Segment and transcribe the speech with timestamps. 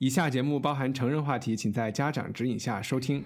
[0.00, 3.22] 以下节目包含成人话题，请在家长指引下收听。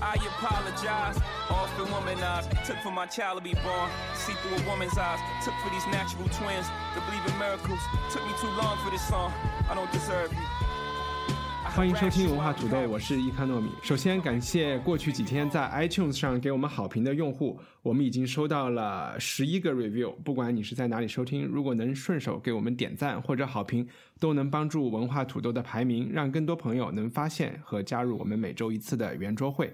[0.00, 1.14] I apologize.
[1.48, 2.48] Often womanized.
[2.66, 3.88] Took for my child to be born.
[4.16, 5.20] See through a woman's eyes.
[5.44, 7.78] Took for these natural twins to believe in miracles.
[8.10, 9.30] Took me too long for this song.
[9.70, 10.69] I don't deserve you.
[11.74, 13.70] 欢迎收听文化土豆，我是伊康糯米。
[13.80, 20.12] 首先感谢过去几天在 iTunes 上给我们好评的用户，我们已经收到了十一个 review。
[20.24, 23.86] 不管你是在哪里收听，如果能顺手给我们点赞或者好评，
[24.18, 29.72] 都能帮助文化土豆的排名，让更多朋友能发现和加入我们每周一次的圆桌会。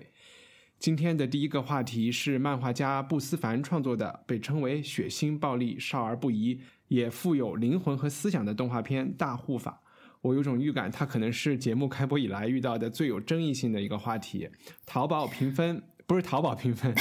[0.79, 9.81] 今天的第一个话题是漫画家布思凡创作的，被称为血腥、暴力、少儿不宜，也富有灵魂和思想的动画片《大护法》。
[10.27, 14.49] 我有种预感，它可能是节目开播以来遇到的最有争议性的一个话题。
[14.85, 16.93] 淘宝评分不是淘宝评分，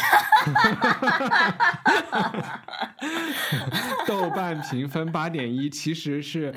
[4.06, 6.54] 豆瓣评分八点一，其实是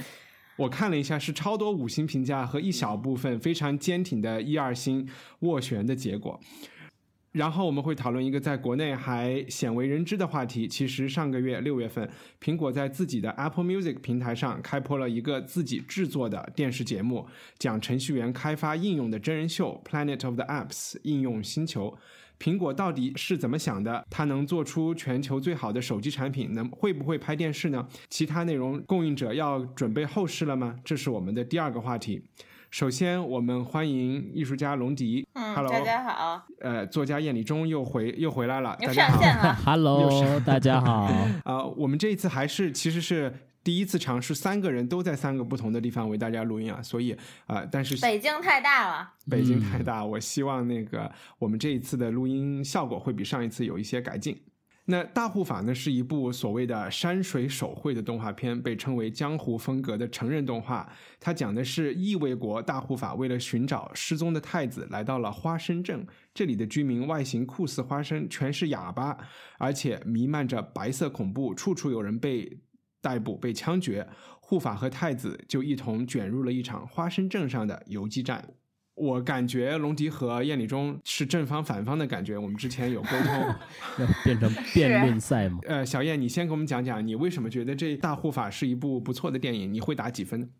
[0.56, 5.08] 我看了一下，是超多五星评价和一小部分非常坚挺的一二星
[5.40, 6.38] 斡旋的结果。
[7.32, 10.66] 然后我们会讨论一个在国内还鲜为人知的话题。
[10.66, 12.08] 其实上个月六月份，
[12.42, 17.26] 苹果在自己的 Apple Music 平台上开播了一个自己制作的电视节目，
[17.58, 21.96] 讲程序员开发应用的真人秀《Planet of the Apps》应用星球。
[22.38, 24.06] 苹果到底是怎么想的？
[24.08, 27.86] 它能做出全球最好的手机产品，能会不会拍电视呢？
[28.08, 30.76] 其他内容供应者要准备后事了吗？
[30.84, 32.22] 这是我们的第二个话题。
[32.70, 35.26] 首先，我们欢迎艺术家龙迪。
[35.58, 39.20] 嗯 Hello，大家好，呃，作家燕礼忠又回又回来了，又大家好。
[39.20, 39.54] 上线了。
[39.66, 41.10] Hello，大家好。
[41.44, 43.32] 啊、 我们这一次还是其实是
[43.64, 47.16] 第一次尝试三个人都在三个不同的地方为大家录音啊，所以
[47.46, 54.40] 啊、但是北京太大了，北京太大，我希望那个我们这一次的录音效果会比上一次有一些改进。
[54.90, 60.90] 那《大护法》呢，是一部所谓的山水手绘的动画片，被称为江湖风格的成人动画。
[61.20, 66.06] 它讲的是异卫国大护法为了寻找失踪的太子，来到了花生镇。
[66.32, 69.18] 这里的居民外形酷似花生，全是哑巴，
[69.58, 72.58] 而且弥漫着白色恐怖，处处有人被
[73.02, 74.08] 逮捕、被枪决。
[74.40, 78.54] 护法和太子就一同卷入了一场花生镇上的游击战。
[78.98, 83.54] 我感觉龙迪和燕礼中是正方反方的感觉，我们之前有沟通。
[83.98, 85.58] 要变成辩论赛吗？
[85.66, 89.72] 呃，小燕，你先给我们讲讲，你为什么觉得这《大护法》是一部不错的电影？
[89.72, 90.50] 你会打几分？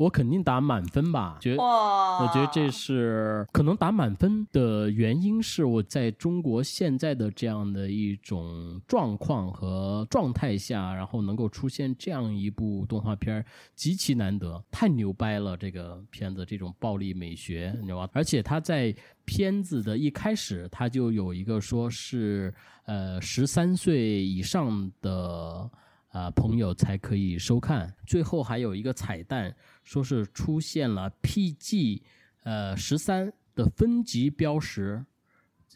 [0.00, 1.36] 我肯定打满分吧。
[1.42, 1.62] 觉得！
[1.62, 13.44] 我觉得这是可能打满分的原因是我在中国现在的这样的一种状况和状态下，然后能够出现这样一部动画片儿
[13.74, 15.54] 极其难得，太牛掰了！
[15.54, 18.10] 这个片子这种暴力美学，你知道吧？
[18.14, 18.94] 而且它在
[19.26, 22.54] 片子的一开始，它就有一个说是
[22.86, 25.70] 呃十三岁以上的。
[26.10, 27.92] 啊、朋友才可以收看。
[28.06, 29.54] 最后还有一个彩蛋，
[29.84, 32.02] 说是出现了 PG
[32.42, 35.04] 呃十三的分级标识，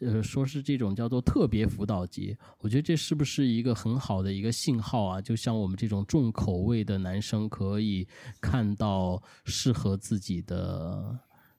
[0.01, 2.35] 呃，说是这种叫做特别辅导级。
[2.59, 5.21] 我觉得这是不是一个很好的一个信号啊？
[5.21, 8.05] 就像我们这种重口味的男生可以
[8.41, 11.17] 看到适合自己的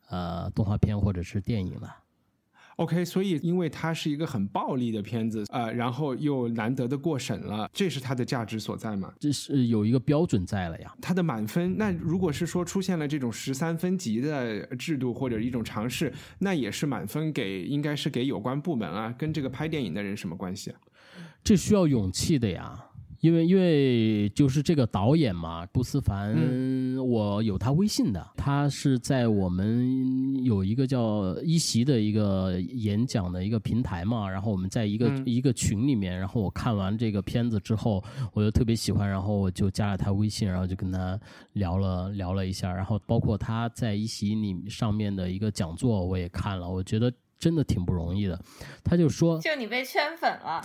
[0.09, 1.97] 呃动画片或者是电影了。
[2.77, 9.11] OK，所以因为它是一个很暴力的片子，呃，然后又难得的过审了，这是它的价值所在嘛？
[9.19, 10.95] 这是有一个标准在了呀。
[11.01, 20.79] 它的满分，那如果是说出现了这种十三分级的制度或者一种尝试，那也是满分给，应该是给有关部门啊，跟这个拍电影的人什么关系啊？
[21.43, 22.86] 这需要勇气的呀，
[23.21, 26.35] 因为因为就是这个导演嘛，布思凡，
[26.99, 35.23] 我有他微信的，他是在我们有一个叫一席的一个演讲的一个平台嘛，然后我们在一个、嗯。
[35.37, 38.03] 一个群里面，然后我看完这个片子之后，
[38.33, 41.19] 我就特别喜欢，然后我就加了他微信，然后就跟他
[41.55, 48.39] 聊了聊了一下，然后包括他在一席里上面的一个讲座我也看了，我觉得真的挺不容易的。
[48.85, 50.61] 他就说，就你被圈粉了，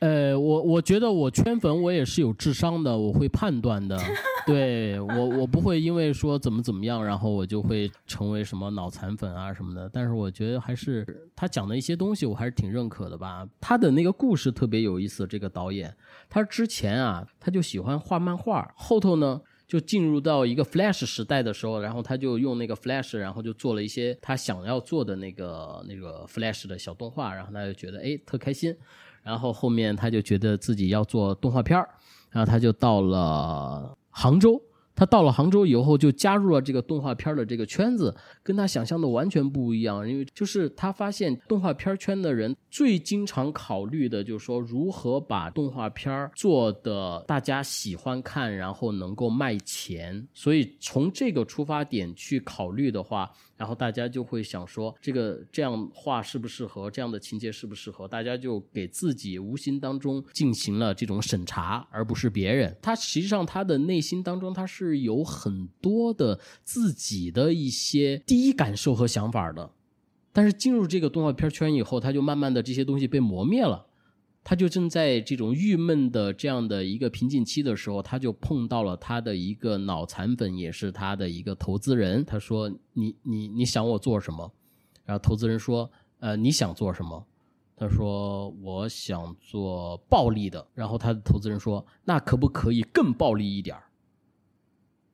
[0.00, 3.98] 呃，我我觉得我圈粉我也是有智商的，我会判断的。
[4.46, 9.90] 对我我不会因为说怎么怎么样，然后我就会成为什么脑残粉啊什么的。
[9.92, 11.06] 但是我觉得还是
[11.36, 13.46] 他讲的一些东西，我还是挺认可的吧。
[13.60, 15.94] 他的那个故事特别有意思，这个导演
[16.30, 28.74] 他之前啊他就喜欢画漫画，后头呢就进入到一个 Flash 时代的时候，然后他就用那个 Flash，然后就做了一些他想要做的那个那个 Flash 的小动画，然后他就觉得哎特开心，
[29.22, 31.86] 然后后面他就觉得自己要做动画片儿，
[32.30, 34.60] 然后他就到了杭州。
[34.98, 38.12] 他到了杭州以后，就加入了这个动画片的这个圈子，
[38.42, 40.06] 跟他想象的完全不一样。
[40.08, 50.26] 因为就是他发现动画片圈的人最经常考虑的，就是说如何把动画片做的大家喜欢看，然后能够卖钱。
[50.34, 62.74] 所以从这个出发点去考虑的话，然后大家就会想说，这个这样画适不适合，这样的情节适不适合，大家就给自己无形当中进行了这种审查，而不是别人。
[62.80, 69.72] 他实际上他的内心当中他是有很多的自己的一些第一感受和想法的，
[70.32, 73.87] 但是进入这个动画片圈以后，他就慢慢的这些东西被磨灭了。
[74.48, 82.24] 他就正在这种郁闷的这样的一个瓶颈期的时候，他就碰到了他的一个脑残粉，也是他的一个投资人。
[82.24, 84.50] 他说：“你你你想我做什么？”
[85.04, 85.90] 然后投资人说
[86.20, 87.26] ：“呃，你想做什么？”
[87.76, 93.82] 他说：“我想做暴力的。”然后他的投资人说：“那可不可以更暴力一点儿？”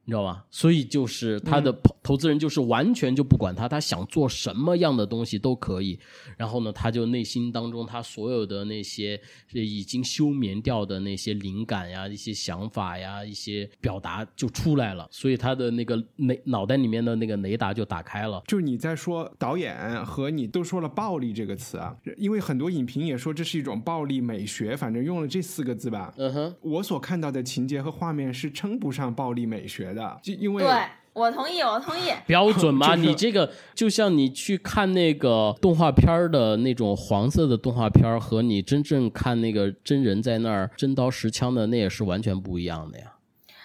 [0.04, 0.44] 你知道吧？
[0.50, 5.98] 所以就是他的投投资人就是完全就不管他，他想做什么样的东西都可以。
[6.36, 9.18] 然后呢，他就内心当中他所有的那些
[9.52, 15.08] 已经休眠掉的那些灵感呀、一些想法呀、一些表达就出来了。
[15.10, 18.42] 所以他的那个雷脑袋里面的那个雷达就打开了。
[18.46, 26.12] 就是你在说导演和你都说了“暴力”这个词啊，因为很多影评也说这是一种暴力美学，反正用了这四个字吧。
[26.18, 30.72] 嗯哼，我所看到的情节和画面是称不上暴力美学的，就因为对
[31.12, 32.10] 我同意，我同意。
[32.26, 32.96] 标准吗？
[32.96, 43.12] 这个你这个就像你去看那个动画片的那种黄色的动画片，和你真正看那个真人在那儿真刀实枪的，那也是完全不一样的呀。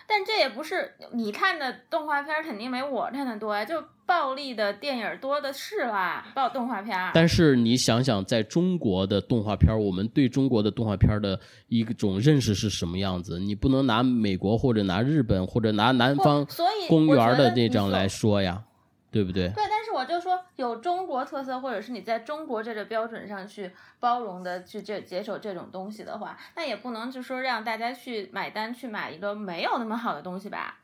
[0.07, 3.65] 但这也不是你看的动画片，肯定没我看的多呀。
[3.65, 6.97] 就暴力的电影多的是啦，爆动画片。
[7.13, 13.39] 但是你想想，在中国的动画片儿，我们对中国的动画片儿的一种认识是什么样子？
[13.39, 16.43] 你不能拿美国或者拿日本或者拿南方
[16.87, 18.63] 公园的那张来说呀，
[19.11, 19.49] 对不对？
[19.49, 23.69] 对，但是我就说有中国特色，或者是你在中国这个标准上去
[23.99, 30.79] 包容的去这接受这种东西的话，那也不能就说让大家去买单去买一个没有那么好的东西吧。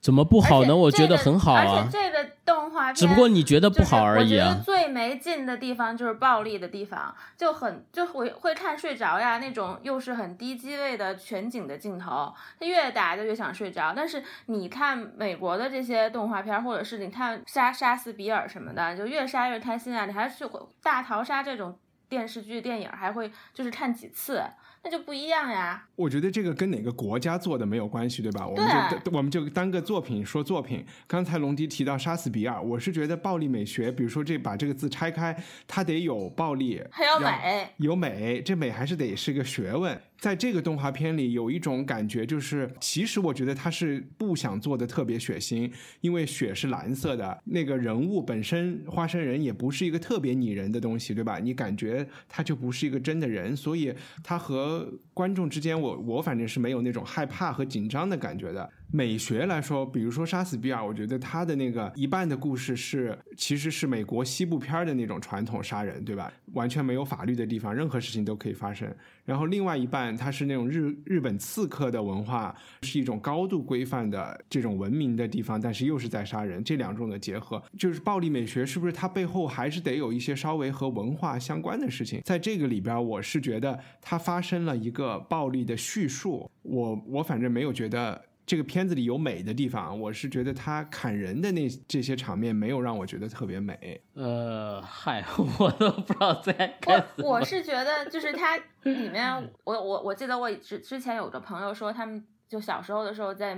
[0.00, 0.76] 怎么不好呢？
[0.76, 4.62] 我觉得很好啊且，这个动画片，只不过你觉得不好而已啊就是我觉得。
[4.62, 13.92] 最没劲的地方就是暴力的地方，就很就会会看睡着呀，那种又是很低机位的全景的镜头，它越打就越想睡着。
[13.94, 20.06] 但是你看美国的这些动画片，或者是你看杀杀死比尔什么的，就越杀越开心啊！
[20.06, 21.76] 你还是会大逃杀这种
[22.08, 24.42] 电视剧、电影还会就是看几次，
[24.82, 25.86] 那就不一样呀。
[25.96, 28.46] 我觉得这个跟哪个国家做的没有关系，对吧？
[28.46, 30.84] 我们就我们就单个作品说作品。
[31.06, 35.36] 刚才龙迪提到杀死比尔，我是觉得暴力美学，比如说这把这个字拆开，
[35.66, 40.00] 它得有暴力，还有美，有美，这美还是得是个学问。
[40.18, 45.70] 在这个动画片里，有一种感觉，就是其实我觉得他是不想做的特别血腥，
[46.00, 51.38] 因为血是蓝色的，那个人物本身花生人也不是一个特别拟人的东西，对吧？
[51.38, 53.94] 你感觉他就不是一个真的人，所以
[54.24, 58.68] 他和观众之间，我我反正是没有那种害怕和紧张的感觉的。
[58.90, 66.32] 美学来说，比如说杀死比尔，我觉得他的那个一半的故事是其实是美国西部片的那种传统杀人，对吧？
[66.54, 68.90] 完全没有法律的地方，任何事情都可以发生。
[69.26, 82.22] 然后另外一半，它是那种日日本刺客的文化，是一种高度规范的这种文明的地方，但是又是在杀人，这两种的结合，就是暴力美学，是不是它背后还是得有一些稍微和文化相关的事情？
[82.24, 88.24] 在这个里边，我是觉得它发生了一个暴力的叙述，我我反正没有觉得。
[88.48, 94.02] 这个片子里有美的地方，我是觉得他砍人的那这些场面没有让我觉得特别美。
[94.14, 95.22] 呃，嗨，
[95.60, 103.54] 我都不知道在我我是觉得，就是它里面，我我我记得我之之前有个朋友说，他们就小时候的时候在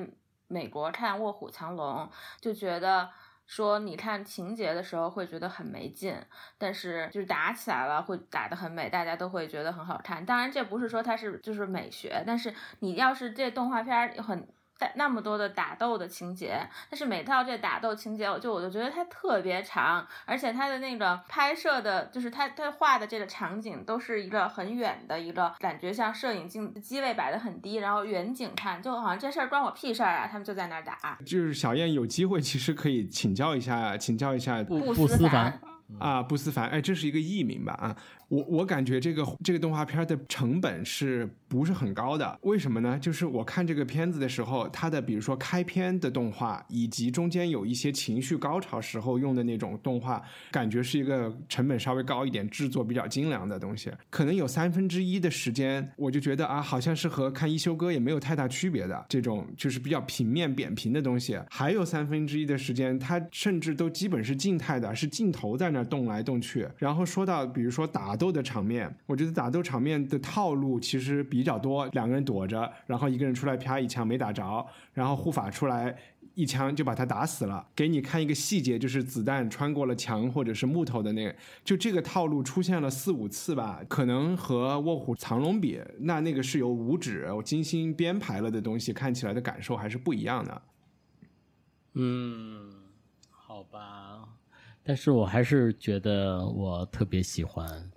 [0.49, 1.99] 美国看《卧虎藏龙》，
[2.41, 3.09] 就觉得
[3.47, 6.17] 说，你看情节的时候会觉得很没劲，
[6.59, 10.27] 但是就是打起来了会打得很美，大家都会觉得很好看。
[10.27, 14.49] 当然，这不是说它是就是美学，但是你要是这动画片儿很。
[14.81, 16.59] 在那么多的打斗的情节，
[16.89, 31.19] 但是每套这打斗情节，我就我就觉得它特别长，而且它的那个拍摄的，就是它它画的这个场景都是一个很远的一个感觉，像摄影镜机位摆的很低，然后远景看，就好像这事儿关我屁事儿啊，他们就在那儿打。
[31.27, 35.61] 就是小燕有机会，其实可以请教一下，请教一下不不不思凡凡，
[35.99, 37.75] 啊，不思凡，哎，这是一个艺名吧？
[37.75, 37.97] 啊，
[38.31, 42.39] 我我感觉这个这个动画片的成本是不是很高的。
[42.43, 42.97] 为什么呢？
[43.01, 50.23] 就是我看这个片子的时候，它的比如说开篇的动画，以及中间有一些情绪高潮时候用的那种动画，
[50.53, 53.91] 感觉是一个成本稍微高一点、制作比较精良的东西。
[54.11, 61.37] 可能有三分之一的时间，我就觉得啊，好像是和看一休哥也没有太大区别的这种，就是比较平面扁平的东西。
[61.51, 66.69] 还有三分之一的时间，它甚至都基本是静态的，是镜头在那动来动去。
[66.77, 75.97] 然后说到比如说打斗的场面，我觉得打斗场面的套路其实比较多，两个人躲着，然后一个人出来啪一枪没打着，然后护法出来。
[76.37, 81.35] 一枪就把他打死了，给你看一个细节，就是子弹穿过了墙或者是木头的那个，
[81.65, 83.83] 就这个套路出现了四五次吧。
[83.89, 90.63] 可能和《卧虎藏龙》比，那那个是由五指精心编排了的东西，看起来的感受还是不一样的。
[91.95, 92.71] 嗯，
[93.29, 94.29] 好吧，
[94.85, 97.91] 但是我还是觉得我特别喜欢。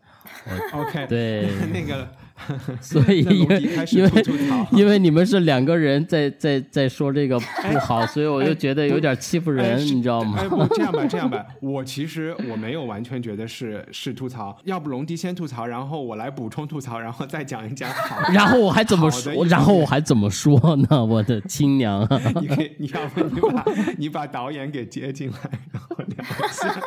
[0.74, 2.08] OK，对 那个，
[2.82, 3.62] 所以因为
[4.72, 10.40] 因为 你们是两个人在在在说这个不好，所以我就觉得有点欺负人，哎你知道吗
[10.76, 18.32] 这样吧，这样吧，我其实我没有完全觉得是是吐槽，要不龙迪先吐槽，然后我来补充吐槽，然后再讲一讲好。
[18.32, 19.46] 然后我还怎么说？
[19.46, 20.58] 然后我还怎么说
[20.90, 21.06] 呢？
[21.06, 22.22] 我的亲娘啊！
[22.42, 23.66] 你可以，你要不你把
[23.98, 25.38] 你把导演给接进来，
[25.72, 26.82] 然后聊一下。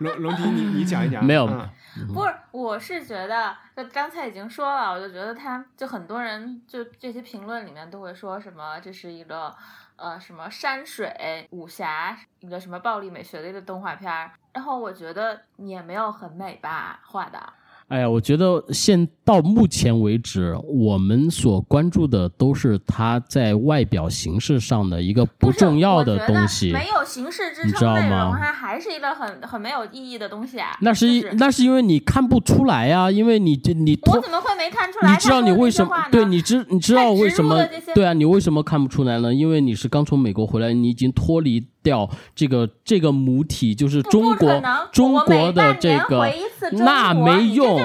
[0.00, 1.24] 龙龙迪，你你讲一讲。
[1.24, 1.68] 没有嗯
[2.12, 9.54] 不是，我是觉得，就刚才已经说了，我就觉得他就很多人就这些评论里面都会说什么这是一个
[9.96, 17.52] 呃什么山水武侠一个什么暴力美学类的动画片儿，然后我觉得也没有很美吧画的，
[17.94, 26.72] 哎呀，我觉得现到目前为止，我们所关注的都是它在外表形式上的一个不重要的东西。
[26.72, 30.76] 没有形式支你知道吗，它还是一个很很没有意义的东西啊。
[30.80, 35.12] 那是一就是那是因为你看不出来呀、因为你这你脱我怎么会没看出来？
[35.12, 35.94] 你知道你为什么？
[36.10, 37.64] 对，你知你知道为什么？
[37.94, 39.32] 对啊，你为什么看不出来呢？
[39.32, 46.28] 因为你是刚从美国回来，你已经脱离掉这个这个母体，就是中国中国的这个
[46.72, 47.78] 那没用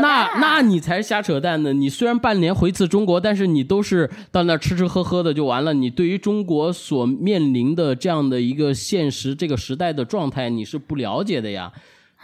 [0.00, 1.72] 那那你才瞎扯淡呢！
[1.72, 5.72] 你虽然半年回一次中国，但是你都是到那儿吃吃喝喝的就完了。
[5.72, 11.70] 你对于中国所面临的这样的一个现实、这个时代的状态，你是不了解的呀，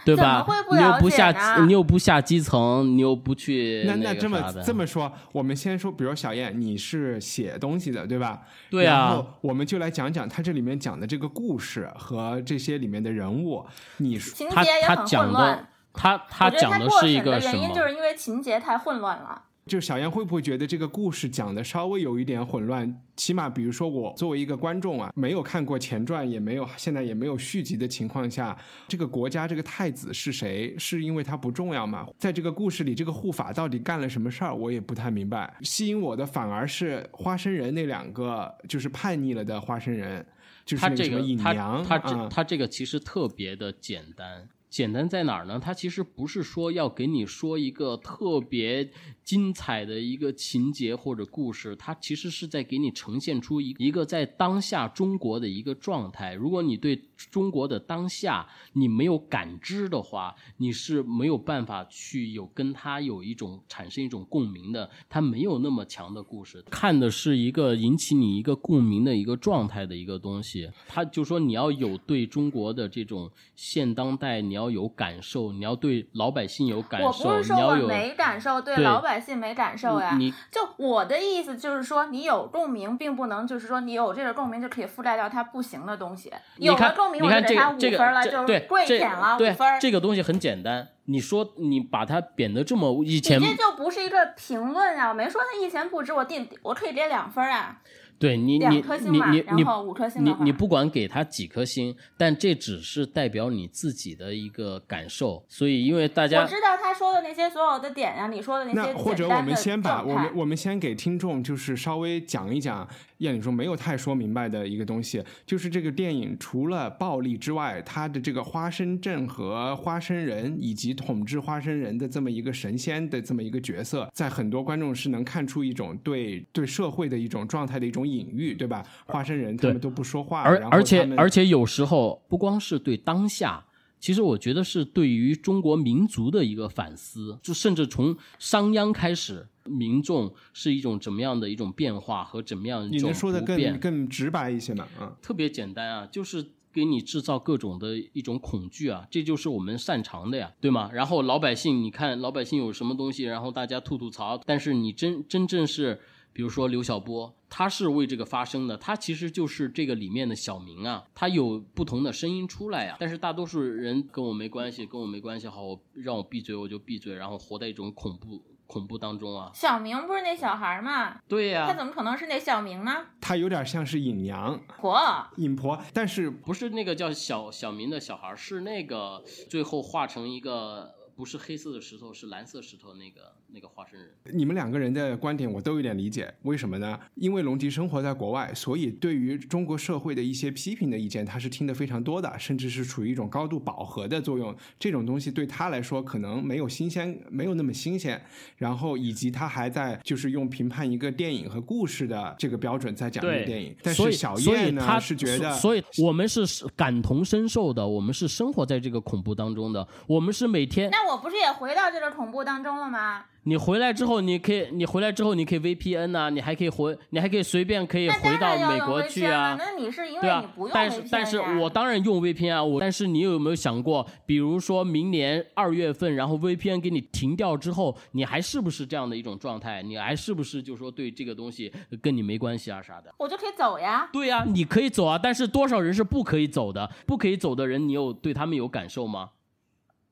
[0.05, 0.43] 对吧？
[0.45, 8.43] 怎么会不你又不下你又不下基层，你又不去那那这么这么说，我们先说，比如小燕，你是写东西的，对吧？
[8.69, 13.65] 对啊然后我们就来讲讲他这里面讲的这个故事和这些里面的人物。
[13.97, 15.67] 你说他情节也他很讲的混乱。
[15.97, 17.53] 他他讲的是一个什么？
[17.55, 19.41] 原因就是因为情节太混乱了。
[19.65, 23.01] 就小燕会不会觉得这个故事讲的稍微有一点混乱？
[23.15, 28.55] 起码比如说我作为一个观众啊，没有看过前传，也没有现在也没有续集的情况下，
[28.87, 30.75] 这个国家这个太子是谁？
[30.77, 32.05] 是因为他不重要吗？
[32.19, 34.53] 在这个故事里，这个护法到底干了什么事儿？
[34.53, 35.51] 我也不太明白。
[35.61, 40.23] 吸引我的反而是花生人那两个，就是叛逆了的花生人，
[40.63, 45.59] 就是他这那个隐娘他这啊他这个其实特别的简单，简单在哪儿呢？
[45.59, 48.91] 它其实不是说要给你说一个特别
[49.25, 56.35] 精彩的一个情节或者故事，它其实是在给你呈现出一一个在当下中国的一个状态。
[56.35, 57.01] 如果你对
[57.31, 64.87] 中国的当下你没有感知的话，你是没有办法去有跟它有一种产生一种共鸣的。
[65.09, 70.69] 它没有那么强的故事，看的是一个引起你一个共鸣的一个状态的一个东西。
[70.87, 80.17] 他就说你要有对中国的这种现当代，你要有感受，你要对老百姓有感受，你要有没感受，对对老百姓没感受呀。
[80.51, 86.31] 就我的意思就是说，你有共鸣，并不能就是说你有这个共鸣就可以覆盖掉它不行的东西。
[86.57, 89.79] 有了共鸣，你我就给他五分了，就是这对这跪舔了五分。
[89.79, 90.87] 这个东西很简单。
[91.07, 95.09] 你说你把它贬得这么以你前这就不是一个评论啊！
[95.09, 97.79] 我没说他一钱不值，我定我可以给两分啊，
[98.17, 105.43] 对你你颗星嘛你你你然后五颗星你你不管给他几颗星，但这只是代表你自己的一个感受。
[105.47, 128.85] 所以因为大家我知道他说的那些所有的点呀、你说的那些那或者我们先把我们我们先给听众就是稍微讲一讲，燕里说没有太说明白的一个东西，就是这个电影除了暴力之外，它的这个花生镇和花生人以及统治花生人的这么一个神仙的这么一个角色，在很多观众是能看出一种对对社会的一种状态的一种隐喻，对吧？
[129.05, 133.65] 化身人他对们都不说话，而而且而且有时候不光是对当下，
[133.99, 144.87] 其实我觉得是对于中国民族的一个反思，就甚至从商鞅开始，民众是一种怎么样的一种变化和怎么样一种你能说的更更直白一些吗？
[145.01, 145.15] 嗯。
[145.21, 150.91] 特别简单啊，就是给你制造各种的一种恐惧啊，这就是我们擅长的呀，对吗？
[150.93, 156.01] 然后老百姓，你看老百姓有什么东西，然后大家吐吐槽，但是你真真正是，
[156.35, 171.21] 比如说刘晓波，他是为这个发声的，他其实就是这个里面的小明啊，他有不同的声音出来呀，但是大多数人跟我没关系，跟我没关系，好，我让我闭嘴我就闭嘴，然后活在一种恐怖恐怖当中啊，小明不是那小孩吗？
[171.25, 173.05] 对呀、他怎么可能是那小明呢？
[173.21, 174.99] 他有点像是隐娘、婆，
[175.37, 184.09] 隐婆，但是不是那个叫小小明的小孩儿，是那个最后化成一个不是黑色的石头，是蓝色石头那个那个化身人。
[184.33, 186.99] 你们两个人的观点我都有点理解，为什么呢？
[187.15, 194.53] 因为龙迪生活在国外，所以对于中国社会的一些批评的意见，他是听得非常多的，甚至是处于一种高度饱和的作用。
[194.77, 198.21] 这种东西对他来说可能没有新鲜，没有那么新鲜。
[198.57, 206.41] 然后以及他还在就是用评判一个电影和故事的这个标准在讲这个电影，但是小叶呢他是觉得，所以我们是
[206.75, 213.25] 感同身受的，我们是生活在这个恐怖当中的，我们是每天那我不是也回到这个恐怖当中了吗？
[213.47, 219.57] 你回来之后，你可以，你回来之后，你可以 VPN 呐、你还可以回，你还可以随便可以回到美国去啊了。
[219.59, 229.83] 那你是因为你不，用但 VPN 是但是我当然用 VPN 啊，我但是你有没有想过，比如说明年二月份，然后 VPN 给你停掉之后，你还是不是这样的一种状态？
[229.83, 231.71] 你还是不是就说对这个东西
[232.01, 233.13] 跟你没关系啊啥的？
[233.19, 234.09] 我就可以走呀。
[234.11, 236.89] 对呀、你可以走啊，但是多少人是不可以走的？
[237.05, 239.29] 不可以走的人，你有对他们有感受吗？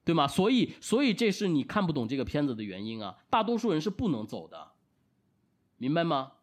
[0.05, 0.27] 对吗？
[0.27, 3.15] 所以，所以这是你看不懂这个片子的原因啊。
[3.29, 4.67] 大多数人是不能走的，
[5.77, 6.33] 明白吗？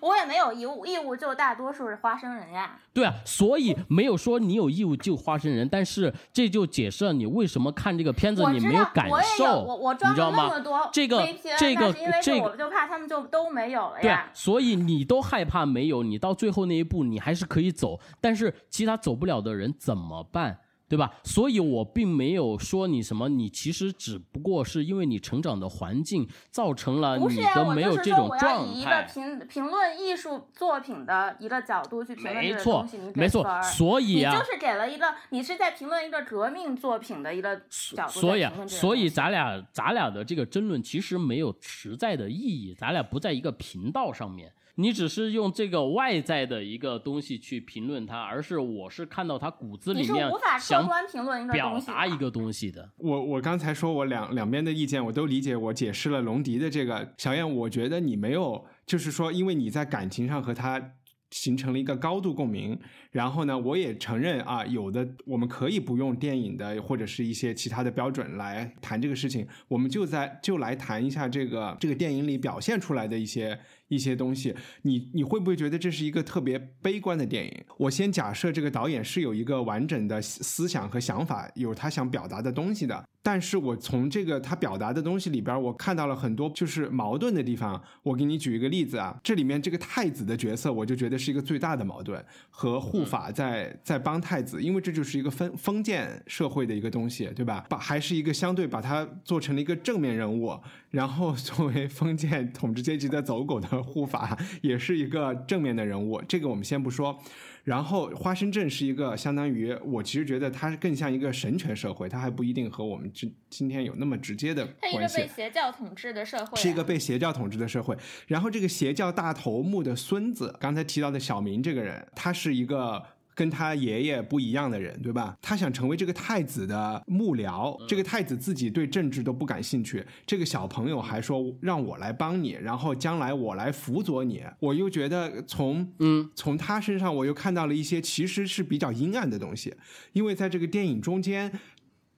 [0.00, 2.78] 我也没有义务义务救大多数的花生人呀。
[2.92, 10.60] 对啊，所以没有说你有义务救花生人，但是这就解释了你为什么看这个片子你没有感受，我我装你知道吗了那么？
[10.60, 11.24] 多这个
[11.56, 14.34] 这个但是因为这个我就怕他们就都没有了呀对。
[14.34, 20.58] 所以你都害怕没有，你到最后那一步你还是可以走，但是其他走不了的人怎么办？
[20.88, 21.12] 对吧？
[21.24, 29.06] 所以我并没有说你什么，你其实只不过是因为你成长的环境造成了你的没有就是说我要这种状以一个。
[29.12, 37.56] 评评论艺术作品的一个角度去评论这个没错东西，你，给没错分儿，所以啊，你就是给了一个，你是在评论一个革命作品的一个
[37.94, 44.52] 角度在所以啊评论，这个所以东西咱俩咱俩的这个争论其实没有实在的意义，咱俩不在一个频道上面。
[44.76, 52.90] 你只是用这个外在的一个东西去评论他，而是我是看到他骨子你是里面无法客想观评论一个表东西的达一个东西的。
[52.98, 60.92] 我我刚才说我两两边的意见我都理解，我解释了龙迪的这个小燕，我觉得你没有，就是说，因为你在感情上和他
[61.30, 62.78] 形成了一个高度共鸣，
[63.10, 77.64] 然后呢，我也承认啊，有的我们可以不用电影的或者是一些其他的标准来谈这个事情，我们就在就来谈一下这个这个电影里表现出来的一些一些东西，你你会不会觉得这是一个特别悲观的电影？
[77.78, 83.04] 我先假设这个导演是有一个完整的思想和想法，有他想表达的东西的。
[83.26, 87.82] 但是我从这个他表达的东西里边，我看到了很多就是矛盾的地方。
[88.04, 97.66] 我给你举一个例子啊，这里面这个太子的角色，我就觉得是一个最大的矛盾，和护法在在帮太子，因为这就是一个封封建社会的一个东西，对吧？
[97.68, 100.56] 把还是一个相对把它做成了一个正面人物，
[100.92, 106.22] 然后 作为封建统治阶级的走狗的护法，也是一个正面的人物。
[106.28, 107.20] 这个我们先不说。
[107.66, 115.26] 然后花生镇是一个相当于，我其实觉得它更像一个神权社会，它还不一定和我们今今天有那么直接的它一个关系被。
[115.26, 117.98] 邪教统治的社会、啊，是一个被邪教统治的社会。
[118.28, 123.02] 然后这个邪教大头目的孙子，刚才提到的小明这个人，他是一个。
[123.36, 125.36] 跟他爷爷不一样的人，对吧？
[125.42, 134.42] 他想成为这个太子的幕僚，这个太子自己对政治都不感兴趣，这个小朋友还说让我来帮你，然后将来我来辅佐你。
[134.58, 139.74] 我又觉得从嗯从他身上，我又看到了一些其实是比较阴暗的东西，
[140.14, 141.52] 因为在这个电影中间，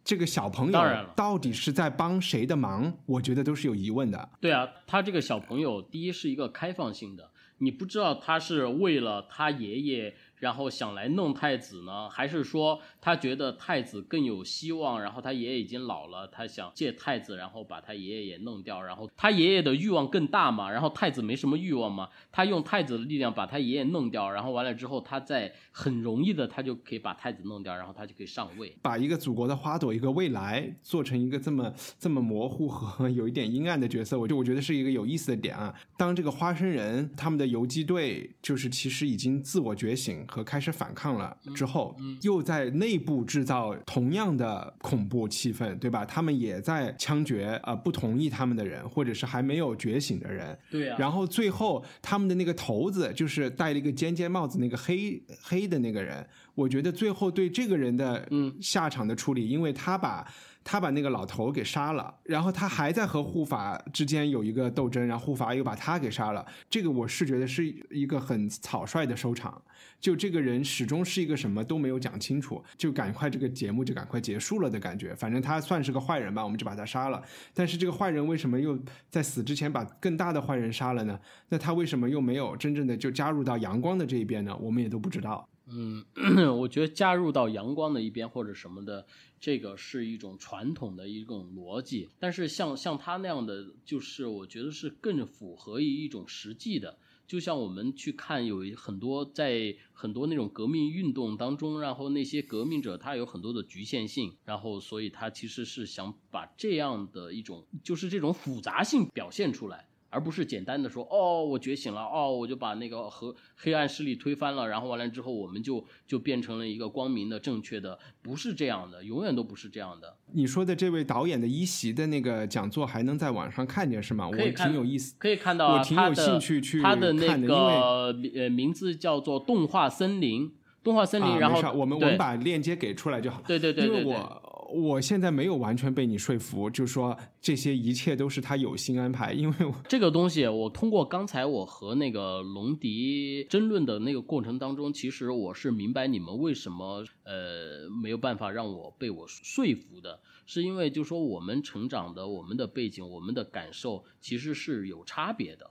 [0.05, 0.81] 这个小朋友
[1.17, 4.31] 到底是在帮谁的忙，我觉得都是有疑问的。
[4.41, 28.77] 对啊，他这个小朋友，第一是一个开放性的，你不知道他是为了他爷爷，然后想来弄太子呢，还是说他觉得太子更有希望，然后他爷爷已经老了，他想借太子，然后把他爷爷也弄掉，然后他爷爷的欲望更大嘛，然后太子没什么欲望嘛，他用太子的力量把他爷爷弄掉，然后完了之后，他再很容易的他就可以把太子弄掉，然后他就可以上位。
[28.83, 35.75] 把一个祖国的花朵、一个未来做成一个这么这么模糊和有一点阴暗的角色，我就我觉得是一个有意思的点啊。
[35.97, 46.05] 当这个花生人他们的游击队就是其实已经自我觉醒，和开始反抗了之后，又在内部制造同样的恐怖气氛，对吧？
[46.05, 50.57] 他们也在枪决呃不同意他们的人，或者是还没有觉醒的人。
[50.71, 60.27] 对啊然后最后他们的那个头子，就是戴了一个尖尖帽子那个黑黑的那个人，我觉得最后对这个人的嗯下场的处理，因为他把。
[60.65, 66.45] 他把那个老头给杀了，然后他还在和护法之间有一个斗争，然后护法又把他给杀了。
[66.69, 69.63] 这个我是觉得是一个很草率的收场，
[70.01, 75.15] 就这个人始终是一个什么都没有讲清楚，就赶快这个节目就赶快结束了的感觉。
[75.15, 77.23] 反正他算是个坏人吧，我们就把他杀了。
[77.55, 81.19] 但是这个坏人为什么又在死之前把更大的坏人杀了呢？
[81.49, 84.55] 那他为什么又没有真正的就加入到阳光的这一边呢？
[84.61, 85.49] 我们也都不知道。
[85.71, 86.03] 嗯，
[86.59, 89.05] 我觉得加入到阳光的一边或者什么的，
[89.41, 92.09] 这个是一种传统的一种逻辑。
[92.19, 96.99] 但是像像他那样的，就是我觉得是更符合于一种实际的。
[97.27, 109.87] 就像我们去看有很多在很多那种革命运动当中，然后那些革命者他有很多的局限性，然后所以他其实是想把这样的一种就是这种复杂性表现出来。
[110.11, 120.17] 而不是简单的说哦，我觉醒了，哦，我就把那个和黑暗势力推翻了，然后完了之后我们就就变成了一个光明的、正确的，不是这样的，永远都不是这样的。
[120.33, 124.29] 你说的这位导演的一席的那个讲座还能在网上看见是吗？
[124.29, 130.49] 我挺有意思，可以看到、啊，我挺有兴趣去他的那个呃名字叫做《动画森林》，
[130.83, 133.43] 动画森林，啊、然后我们我们把链接给出来就好。
[133.47, 139.57] 对对对对对因为我我现在没有完全被你说服，就说这些一切都是他有心安排，因为
[139.89, 155.71] 这个东西，我通过刚才我和那个龙迪争论的那个过程当中，其实我是明白你们为什么呃没有办法让我被我说服的，是因为就说我们成长的、我们的背景、我们的感受其实是有差别的。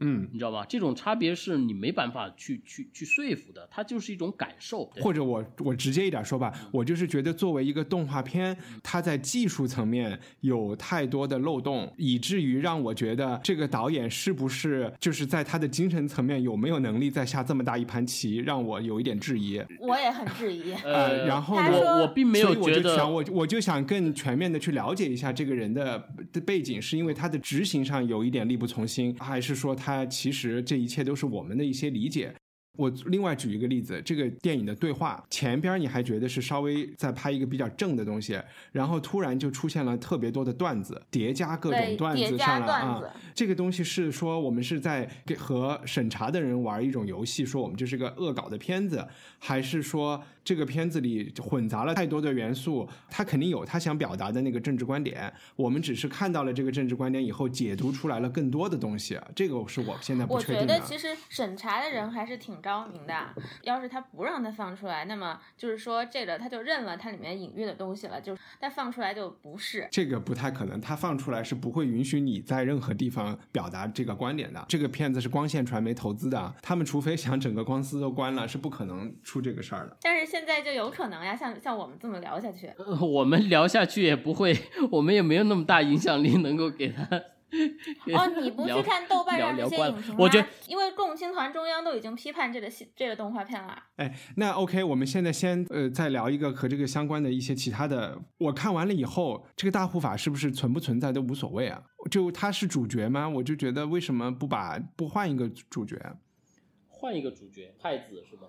[0.00, 0.66] 嗯，你知道吧？
[0.68, 4.84] 这种差别是你没办法去去去说服的，它就是一种感受。
[5.00, 19.60] 或者我我直接一点说吧，我就是觉得作为一个动画片，它在技术层面有太多的漏洞，以至于让我觉得这个导演是不是就是在他的精神层面有没有能力再下这么大一盘棋，让我有一点质疑。
[19.80, 20.72] 我也很质疑。
[20.84, 32.34] 呃，然后呢，我我并没有所以我觉得就想，我我就想更全面的去了解一下这个人的的背景，是因为他的执行上有一点力不从心，还是说他其实这一切都是我们的一些理解？
[32.80, 38.40] 我另外举一个例子，这个电影的对话前边你还觉得是稍微在拍一个比较正的东西，
[38.72, 43.10] 然后突然就出现了特别多的段子，叠加各种段子上来啊段子。
[43.34, 49.06] 这个东西是说我们是在给和审查的人玩一种游戏，说我们这是个恶搞的片子，
[49.38, 52.88] 还是说这个片子里混杂了太多的元素？
[53.10, 60.78] 他肯定有他想表达的那个政治观点，我们只是看到了这个政治观点以后解读出来了更多的东西，这个是我现在不确定的。
[60.78, 63.12] 得其实审查的人还是挺高明的。
[63.62, 69.88] 要是他不让他放出来，那么就是说这个他就认了它里面隐喻的东西了，就但放出来就不是。
[69.90, 74.64] 这个不太可能，他放出来是不会允许你在任何地方表达这个观点的。
[74.68, 79.96] 这个片子是光线传媒投资的，他们除非想整个公司都关了，是不可能出这个事儿的。
[80.02, 84.56] 但是现在就有可能呀，像像我们这么聊下去，呃我们聊下去也不会，
[84.92, 87.08] 我们也没有那么大影响力能够给他。
[88.04, 90.16] 给 哦，你不去看豆瓣上聊聊关这些影评吗？
[90.18, 93.76] 我觉得因为共青团中央都已经批判这个戏这个动画片了。
[93.96, 98.18] 哎，那 OK，我们现在先呃再聊一个和这个相关的一些其他的。
[98.38, 101.82] 我看完了以后，这个大护法是不是存不存在都无所谓啊？
[102.10, 103.28] 就他是主角吗？
[103.28, 105.96] 我就觉得为什么不把不换一个主角？
[106.88, 108.42] 换一个主角，太子是吗？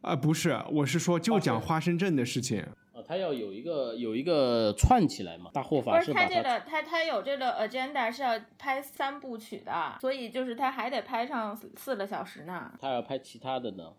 [0.00, 2.60] 啊、不是，我是说就讲花生镇的事情。
[2.60, 2.68] 啊，
[3.06, 12.72] 他要有一个有一个串起来嘛，大护不是法是它他这个，他他有这个 agenda 是要拍三部曲的，所以就是他还得拍上四四个小时呢。
[12.80, 13.92] 他要拍其他的呢。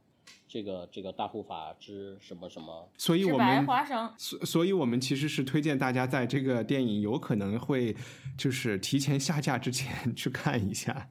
[0.48, 7.96] 这个这个大护法之什么什么，所以是白我们花生，所所以，我们其实是推荐大家在这个电影有可能会
[8.38, 11.10] 就是提前下架之前 去看一下。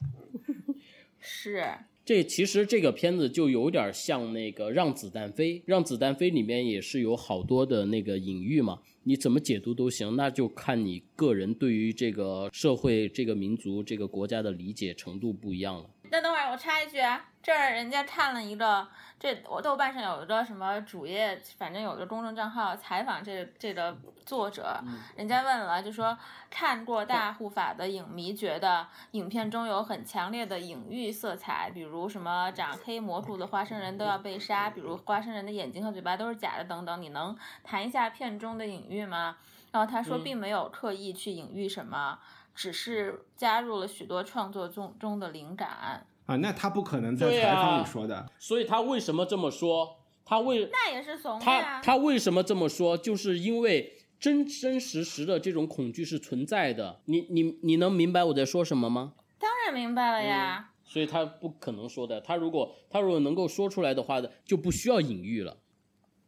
[1.18, 1.66] 是
[2.04, 15.86] 这其实这个片子就有点像那个《让子弹飞》，《让子弹飞》里面也是有好多的那个隐喻嘛，你怎么解读都行，那就看你个人对于这个社会、这个民族、这个国家的理解程度不一样了。
[16.12, 18.86] 那等会儿我插一句啊，这儿人家看了一个，
[19.18, 23.96] 这我豆瓣上有一个什么主页，反正有个公众账号采访这这个
[24.26, 24.78] 作者，
[25.16, 26.16] 人家问了，就说
[26.50, 39.38] 看过《大护法》的影迷觉得影片中有很强烈的隐喻色彩，比如什么长黑魔术的花生人都要被杀，比如花生人的眼睛和嘴巴都是假的等等，你能谈一下片中的隐喻吗？
[39.70, 42.18] 然后他说嗯并没有刻意去隐喻什么。
[42.54, 46.06] 只是加入了许多创作中中的灵感。
[46.26, 48.30] 啊，那他不可能在对采访啊里说的。
[48.38, 49.98] 所以他为什么这么说？
[50.24, 51.80] 他为那也是怂的他。
[51.82, 52.96] 他为什么这么说？
[52.96, 57.00] 就是因为真真实实的这种恐惧是存在的。
[57.06, 59.14] 你你你能明白我在说什么吗？
[59.38, 60.70] 当然明白了呀。
[60.84, 62.20] 所以他不可能说的。
[62.20, 65.56] 他如果他如果能够说出来的话的，就不需要隐喻了。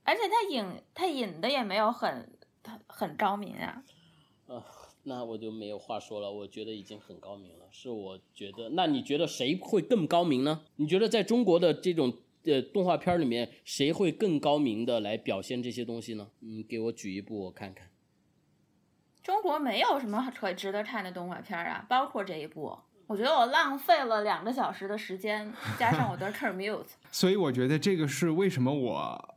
[0.03, 3.83] 而且他隐他隐的也没有很很很高明啊。
[5.05, 7.67] 那我就没有话说了，我觉得已经很高明了。
[7.71, 10.63] 是我觉得，那你觉得谁会更高明呢？
[10.77, 12.13] 你觉得在中国的这种
[12.45, 16.29] 呃动画片里面，谁会更高明的来表现这些东西呢？
[16.41, 17.91] 嗯，给我举一部我看看。
[19.23, 22.77] 中国没有什么可值得看的动画片啊，包括这一部。
[23.07, 26.87] 我觉得我浪费了两个小时的时间，加上我的 commute。
[27.11, 29.34] 所以我觉得这个是为什么我。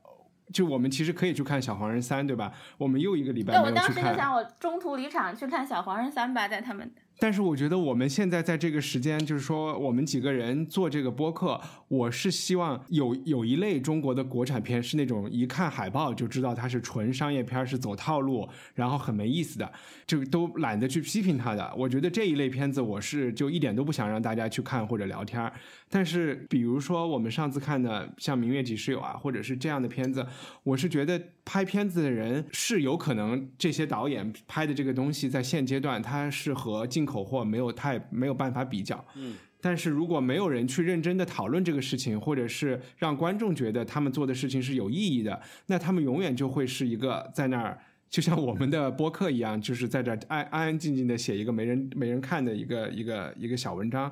[0.53, 2.53] 就我们其实可以去看《小黄人三》，对吧？
[2.77, 3.95] 我们又一个礼拜对，我没有去看。
[3.95, 19.71] 当时就想，我中途离场去看《小黄人三》吧，在他们但是我觉得我们现在在这个时间，就是说我们几个人做这个播客，我是希望有有一类中国的国产片是那种一看海报就知道它是纯商业片，是走套路，然后很没意思的，
[20.05, 21.73] 就都懒得去批评它的。
[21.75, 25.51] 我觉得这一类片子，我是就一点都不想让大家去看或者聊天。
[25.89, 30.23] 但是比如说我们上次看的像《明月几时有》啊，或者是这样的片子，
[30.63, 39.03] 我是觉得拍片子的人是有可能这些导演拍的这个东西在现阶段它是和进口货没有太没有办法比较。
[39.15, 39.35] 嗯。
[39.59, 47.79] 但是如果没有人去认真的讨论这个事情，或者是让观众觉得他们做的事情是有意义的，那他们永远就会是一个在那儿。
[48.09, 54.09] 就像我们的播客一样，就是在这安安安静静的写一个没人没人看的一个一个一个小文章，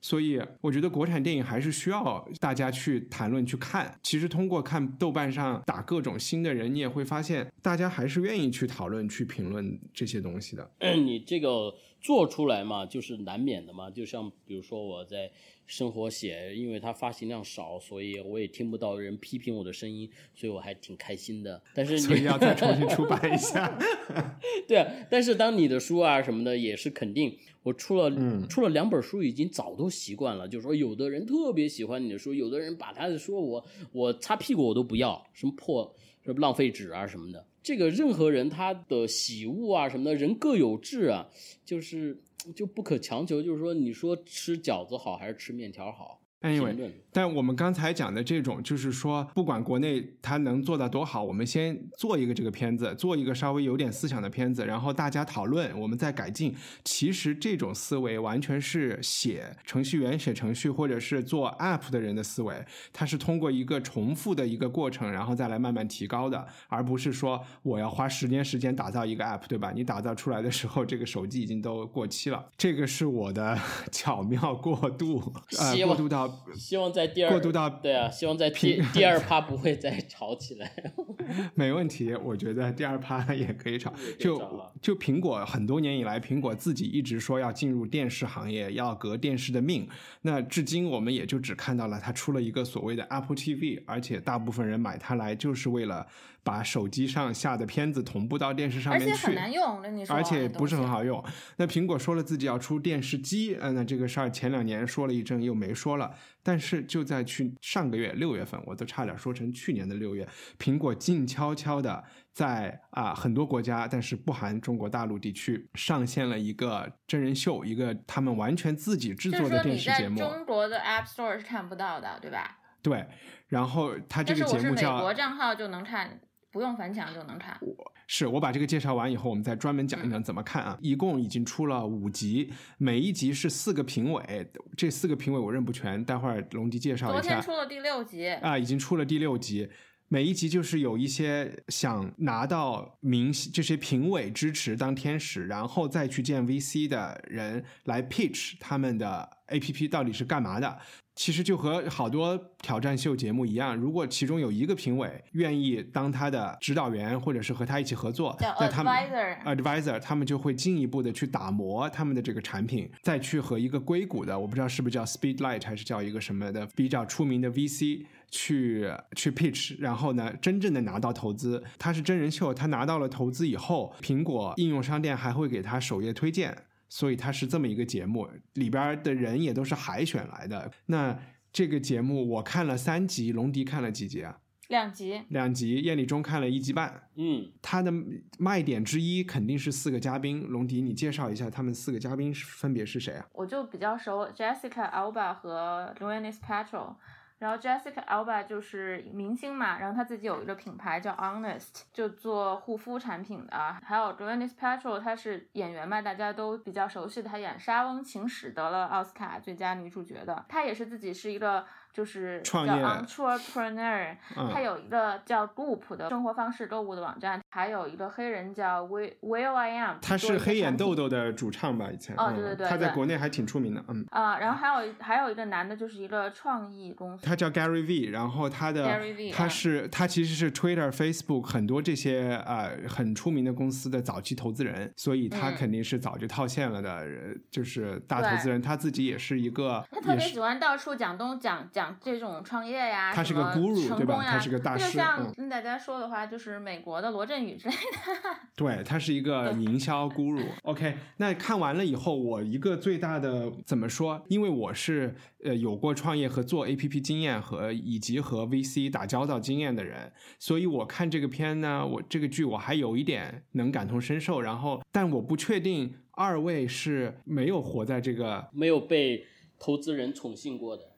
[0.00, 3.94] 所以我觉得国产电影还是需要大家去谈论、去看。
[4.02, 10.68] 其实通过看豆瓣上打各种新的人，你也会发现大家还是愿意去讨论、去评论这些东西的。
[10.78, 11.72] 嗯你这个
[12.06, 13.90] 做出来嘛，就是难免的嘛。
[13.90, 15.28] 就像比如说我在
[15.66, 21.60] 生活写，因为它发行量少，所以我也听不到人批评我的声音，所以我还挺开心的。
[21.74, 23.76] 但是所以要再重新出版一下。
[24.68, 30.46] 对啊，但是当你的书啊什么的也是肯定，我出了、嗯出了两本书，已经早都习惯了。
[30.46, 35.92] 就是说，有的人特别喜欢你的书，有的人把他的书我我擦屁股我都不要，什么破
[36.24, 37.44] 什么浪费纸啊什么的。
[37.66, 41.26] 这个任何人他的喜恶啊什么的，人各有志啊，
[41.64, 42.22] 就是
[42.54, 43.42] 就不可强求。
[43.42, 46.20] 就是说，你说吃饺子好还是吃面条好？
[46.40, 56.54] 评 Anyway，但我们刚才讲的这种，就是说，不管国内它能做到多好，我们先做一个这个片子，做一个稍微有点思想的片子，然后大家讨论，我们再改进。
[56.84, 69.72] 其实这种思维完全是写程序员写程序或者是做 App 的人的思维，它是通过一个重复的一个过程，然后再来慢慢提高的，而不是说我要花十年时间打造一个 App，对吧？
[69.74, 72.46] 你打造出来的时候，这个手机已经都过期了。
[72.58, 73.58] 这个是我的
[73.90, 80.70] 巧妙过渡，呃，过渡到希望在第二过渡到对啊，希望在第第二趴不会再吵起来。
[81.54, 84.16] 没问题，我觉得第二趴也可以炒也可以。
[84.18, 89.88] 就就苹果很多年以来，苹果自己一直说要进入电视行业，要革电视的命。
[90.22, 96.06] 那至今我们也就只看到了它出了一个所谓的 Apple TV，而且大部分人买它来就是为了
[96.46, 99.10] 把手机上下的片子同步到电视上面去。
[99.12, 100.86] 而且很难用，跟你说，而且不是很。
[100.86, 101.20] 好用。
[101.56, 106.14] 那苹果说了自己要出电视机，呃，那这个事儿前两年说了一阵又没说了。
[106.44, 110.24] 但是就在去上个月六月份，我都差点说成去年的六月，
[110.60, 120.20] 苹果静悄悄的在啊很多国家，但是不含中国大陆地区上线了一个真人秀，一个他们完全自己制作的电视节目。
[120.20, 122.58] 中国的 App Store 是看不到的，对吧？
[122.80, 123.04] 对，
[123.48, 126.20] 然后它这个但是我是美节目叫国账号就能看，
[126.56, 127.54] 不用翻墙就能看。
[127.60, 130.78] 我是我把这个介绍完以后，我们再专门讲一讲怎么看啊。
[130.80, 139.68] 一共已经出了五集，每一集是四个评委，这四个评委我认不全，待会儿龙迪介绍昨一下天出了第六集，啊，已经出了第六集。
[140.08, 150.78] 每一集就是有一些想拿到明星这些评委支持当天使，然后再去见 VC 的人来 pitch 他们的 APP 到底是干嘛的。
[151.16, 159.56] 其实就和好多挑战秀节目一样，如果其中有一个评委愿意当他的指导员，或者是和他一起合作，叫那他们 advisor。
[159.56, 171.64] advisor，他们就会进一步的去打磨他们的这个产品，再去和一个硅谷的，我不知道是不是叫 Speedlight 还是叫一个什么的比较出名的 VC 去去 pitch，然后呢，真正的拿到投资。
[171.78, 176.64] 他是真人秀，他拿到了投资以后，苹果应用商店还会给他首页推荐。
[176.88, 180.70] 所以它是这么一个节目，里边的人也都是海选来的。
[180.86, 181.18] 那
[181.52, 184.38] 这个节目我看了三集，龙迪看了几集啊？
[184.68, 187.08] 两集，两集，夜里中看了一集半。
[187.14, 187.92] 嗯，它的
[188.36, 190.42] 卖点之一肯定是四个嘉宾。
[190.48, 193.24] 龙迪，你介绍一下他们四个嘉宾分别是谁啊？
[193.32, 196.96] 我就比较熟，Jessica Alba 和 Gwyneth Paltrow。
[197.38, 203.76] 然后 Jessica Alba 就是明星嘛，然后她自己有一个品牌叫 Honest，就做护肤产品的。
[203.84, 210.44] 还有 Gwyneth Paltrow，她是演员嘛，大家都比较熟悉的，她演《莎翁情史》得了奥斯卡最佳女主角的。
[210.48, 211.64] 她也是自己是一个。
[211.96, 214.14] 就是叫 entrepreneur，
[214.52, 221.88] 他有一个叫 Goop 的生活方式购物的网站，还有一个黑人叫 Will I Am，他是黑眼豆豆的主唱吧？
[221.90, 229.00] 以前哦，对对对，他在国内还挺出名的，嗯啊，然后还有还有一个男的，就是一个创意公司，他叫 Gary V，然后他的
[229.32, 237.06] 他是他其实是 Twitter、Facebook 很多这些呃很出名的公司的早期投资人，所以他肯定是早就套现了的，
[237.50, 241.85] 就是大投资人，他自己也是一个，他特别喜欢到处讲东讲讲。
[242.00, 244.22] 这种创业呀，他是个 guru 对吧？
[244.22, 244.86] 他是个大师。
[244.86, 248.36] 就像跟大家说的话，就是美国的罗振宇之类的。
[248.56, 250.44] 对他是一个营销 guru。
[250.62, 254.22] OK，那看完了以后，我一个最大的怎么说？
[254.28, 264.40] 因为我是呃有过创业和做 APP 经验和以及和 VC 打交道经验的人，所以我看这个片呢，我这个剧我还有一点能感同身受。
[264.40, 269.26] 然后，但我不确定二位是没有活在这个没有被
[269.58, 270.95] 投资人宠幸过的。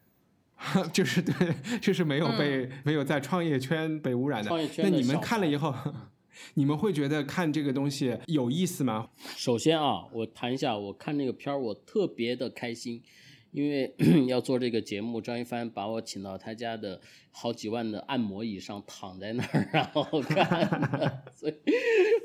[0.92, 1.32] 就是对，
[1.80, 4.50] 就是没有被没有在创业圈被污染的。
[4.78, 5.74] 那你们看了以后，
[6.54, 9.08] 你们会觉得看这个东西有意思吗？
[9.36, 13.02] 首先啊，我谈一下，我看那个片儿，我特别的开心。
[13.52, 13.94] 因为
[14.28, 21.54] 要做这个节目，张一帆把我请到他家的好几万的按摩椅上躺在那儿，然后看， 所以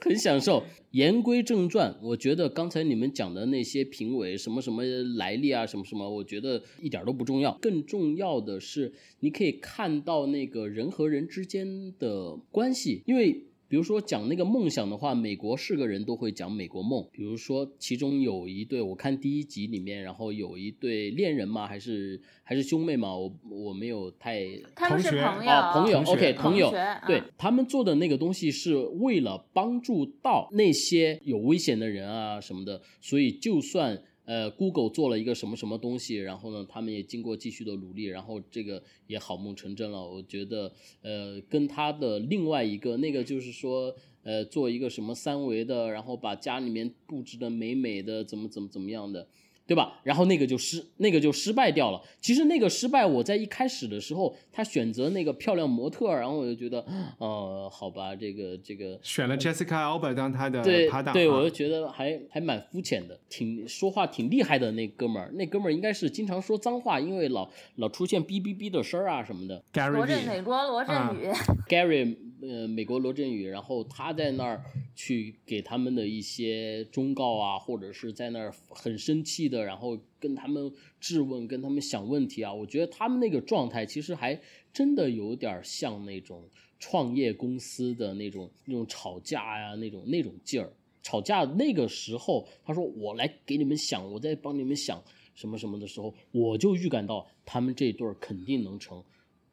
[0.02, 0.64] 很享受。
[0.92, 4.84] 言归正传，我觉得刚才你们讲的那些评委什么什么
[5.16, 7.58] 来历啊，什么什么，我觉得一点都不重要。
[7.62, 13.46] 更重要的是，你可以看到那个人和人之间的关系，因为。
[13.68, 17.04] 比如说讲那个梦想的话，美国是个人都会讲美国梦。
[17.12, 24.46] 比如说其中有一对，我看第一集里面，然后有一对恋人嘛，还是还是兄妹嘛，我我没有太
[24.76, 26.72] 他们是朋友啊，朋友，OK，朋友，
[27.08, 34.04] 对他们做的那个东西是为了帮助到那些有危险的人啊什么的，所以就算。
[34.26, 40.06] 呃，Google 做了一个什么什么东西，然后呢，他们也经过继续的努力，然后这个也好梦成真了。
[40.06, 49.28] 我觉得，呃，跟他的另外一个那个就是说，呃，做一个什么三维的，然后把家里面布置的美美的，怎么怎么怎么样的。
[49.66, 50.00] 对吧？
[50.04, 52.02] 然后那个就失，那个就失败掉了。
[52.20, 56.86] 其实那个失败，我在一开始的时候，他选择那个漂亮模特，然后我就觉得，
[57.18, 69.64] 呃，好吧，这个这个选了 Jessica Alba 当他的搭档，对我就觉得还还蛮肤浅的，挺说话挺厉害的那哥们儿，那哥们儿应该是经常说脏话，因为老老出现哔哔哔的声儿啊什么的。
[69.92, 71.28] 罗振美国罗振宇，
[71.70, 74.62] Gary，呃，美国罗振宇，然后他在那儿
[74.94, 79.48] 去给他们的一些忠告啊，或者是在那儿很生气。
[79.48, 84.38] 的，然后跟他们质问，跟他们想问题啊，我觉得他们那个状态其实还
[84.74, 86.44] 真的有点像那种
[86.80, 90.74] 创业公司的那种那种吵架呀，那种那种劲儿。
[91.02, 95.02] 吵架那个时候，他说我来给你们想，我在帮你们想
[95.34, 99.02] 什么什么的时候，我就预感到他们这对儿肯定能成。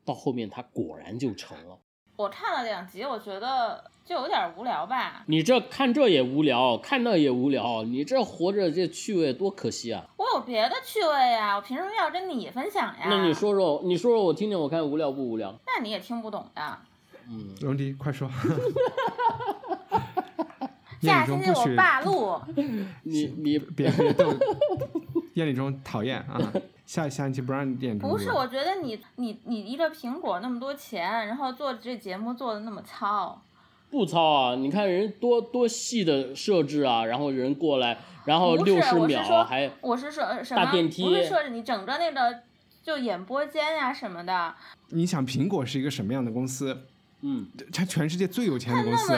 [0.04, 1.78] 到后面他果然就成了。
[2.20, 3.82] 我看了两集，我觉得。
[4.02, 5.22] 就有点无聊吧？
[5.26, 10.04] 你这看这也无聊，看那也无聊，你这活着这趣味多可惜啊！
[10.16, 13.06] 我有别的趣味呀，我凭什么要跟你分享呀？
[13.08, 15.54] 那你说说，你说说我听听，我看无聊不无聊？
[15.64, 16.82] 那你也听不懂呀。
[17.28, 18.28] 嗯，荣迪，快说。
[21.00, 22.36] 下星期我霸路。
[23.04, 24.34] 你你别别逗，
[25.40, 26.38] 夜里中讨厌啊！
[26.84, 33.40] 下下一期不让你点不是，我觉得你你你一个苹果那么多钱，然后做这节目做的那么糙。
[33.90, 34.54] 不糙啊！
[34.54, 42.40] 你看人多多细的设置啊，然后人过来，然后六十秒还我是说什么大电梯，不是设置你整个那个
[42.82, 44.54] 就演播间呀什么的。
[44.90, 46.86] 你想苹果是一个什么样的公司？
[47.22, 49.08] 嗯，他全世界最有钱的公司，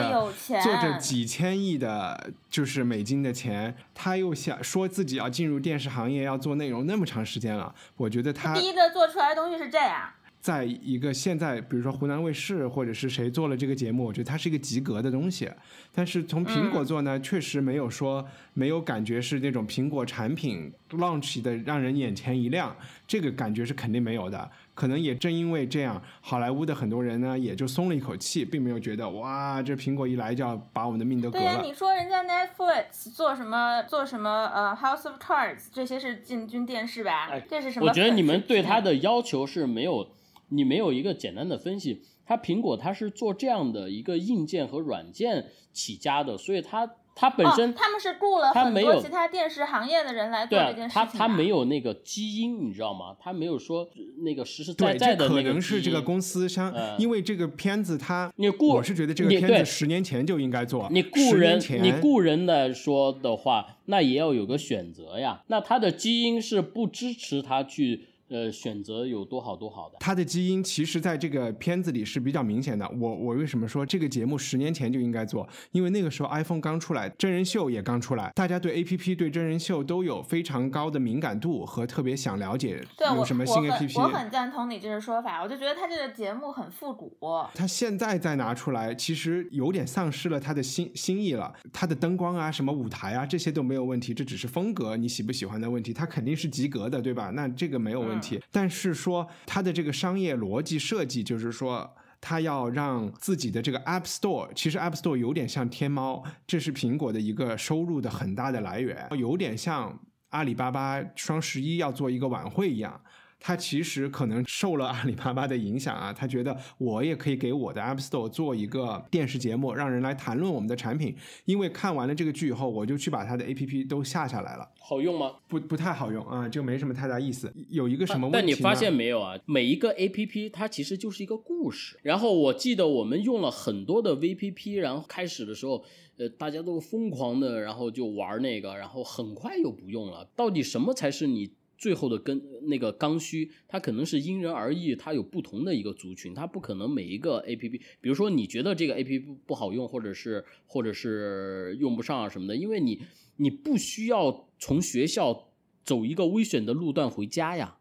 [0.61, 10.09] 做着几千亿的，就是美金的钱，他又想说自己要进入电视行业，要做内容那么长时间了，我觉得他第一个做出来的东西是这样。
[10.41, 15.49] 在一个现在，比如说湖南卫视或者是谁做了这个节目，我觉得它是一个及格的东西。
[15.93, 22.75] 但是从苹果做呢，确实没有说没有感觉是那种苹果产品 launch 的让人眼前一亮，
[23.07, 24.51] 这个感觉是肯定没有的。
[24.73, 31.45] 可能也正因为这样，好莱坞的很多人呢也就松了一口气，并没有觉得哇，这苹果一来就要把我们的命都革了。
[31.45, 37.29] 对呀，你说人家 Netflix 做什么做什么呃 House of Cards 这些是进军电视吧？
[37.49, 37.87] 这是什么？
[37.87, 40.09] 我觉得你们对他的要求是没有。
[40.49, 42.03] 你没有一个简单的分析。
[42.27, 51.05] 它苹果它是做这样的一个硬件和软件起家的，所以它它本身、哦、他们是雇了很它没有多其他电视行业的人来做这件事情、啊。
[51.05, 53.15] 他他没有那个基因，你知道吗？
[53.19, 53.87] 他没有说
[54.23, 65.41] 那个实实在对，在的那个基能是这个公司相，嗯因为这个片子他，你雇我是觉得这个片子十年前就应该做，你雇人年，前你雇人来说的话，那也要有个选择呀。
[65.47, 69.97] 那他的基因是不支持他去呃选择有多好多好的。
[69.99, 72.87] 他的基因其实在这个片子里是比较明显的。
[72.89, 75.47] 我我为什么说这个节目十年前就应该做？
[75.71, 84.01] 因为那个时候 iPhone 刚出来，真人秀也刚出来，大家对 APP 对真人秀都有非常高的敏感度和特别想了解对有什么新 APP。
[84.01, 87.17] 我很赞同你这个说法，我就觉得他这个节目很复古。
[87.53, 91.53] 他现在再拿出来，其实有点丧失了他的新新意了。
[91.71, 95.93] 他的灯光啊、什么舞台啊，这些都没有问题，这只是风格你喜不喜欢的问题。
[95.93, 97.29] 他肯定是及格的，对吧？
[97.29, 98.12] 那这个没有问题。
[98.51, 101.95] 但是说它的这个商业逻辑设计，就是说。
[102.25, 109.99] 它要让自己的这个 App Store，其实 App Store 有点像天猫，这是苹果的一个收入的很大的来源，有点像
[110.29, 112.97] 阿里巴巴双十一要做一个晚会一样。
[113.45, 121.13] 他其实可能受了阿里巴巴的影响啊，他觉得我也可以给我的 App Store 做一个电视节目，让人来谈论我们的产品。
[121.43, 125.33] 因为看完了这个剧以后，我就去把他的 APP 都下下来了，好用吗？
[125.49, 127.53] 不不太好用啊，就没什么太大意思。
[127.67, 128.41] 有一个什么问题呢？
[128.41, 129.37] 但你发现没有啊？
[129.45, 131.99] 每一个 A P P 它其实就是一个故事。
[132.01, 135.83] 然后我记得我们用了很多的 V P P，然后开始的时候，
[136.17, 140.29] 呃，大家都疯狂的，然后就玩那个，然后很快又不用了。
[140.33, 141.51] 到底什么才是你？
[141.83, 153.01] 最后的跟那个刚需，它可能是因人而异，它有不同的一个族群，它不可能每一个 A P P，比如说你觉得这个 A P P 不好用，或者是或者是用不上啊什么的，因为你
[153.35, 155.49] 你不需要从学校
[155.83, 157.75] 走一个危险的路段回家呀，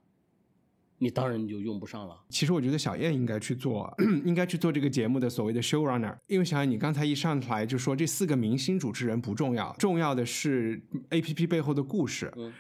[0.99, 2.25] 你当然就用不上了。
[2.29, 3.95] 其实我觉得小燕应该去做，
[4.27, 12.33] 应该去做这个节目的所谓的 showrunner，因为小燕你刚才一上来就说这四个明星主持人不重要，重要的是 A P P 背后的故事。
[12.37, 12.53] 嗯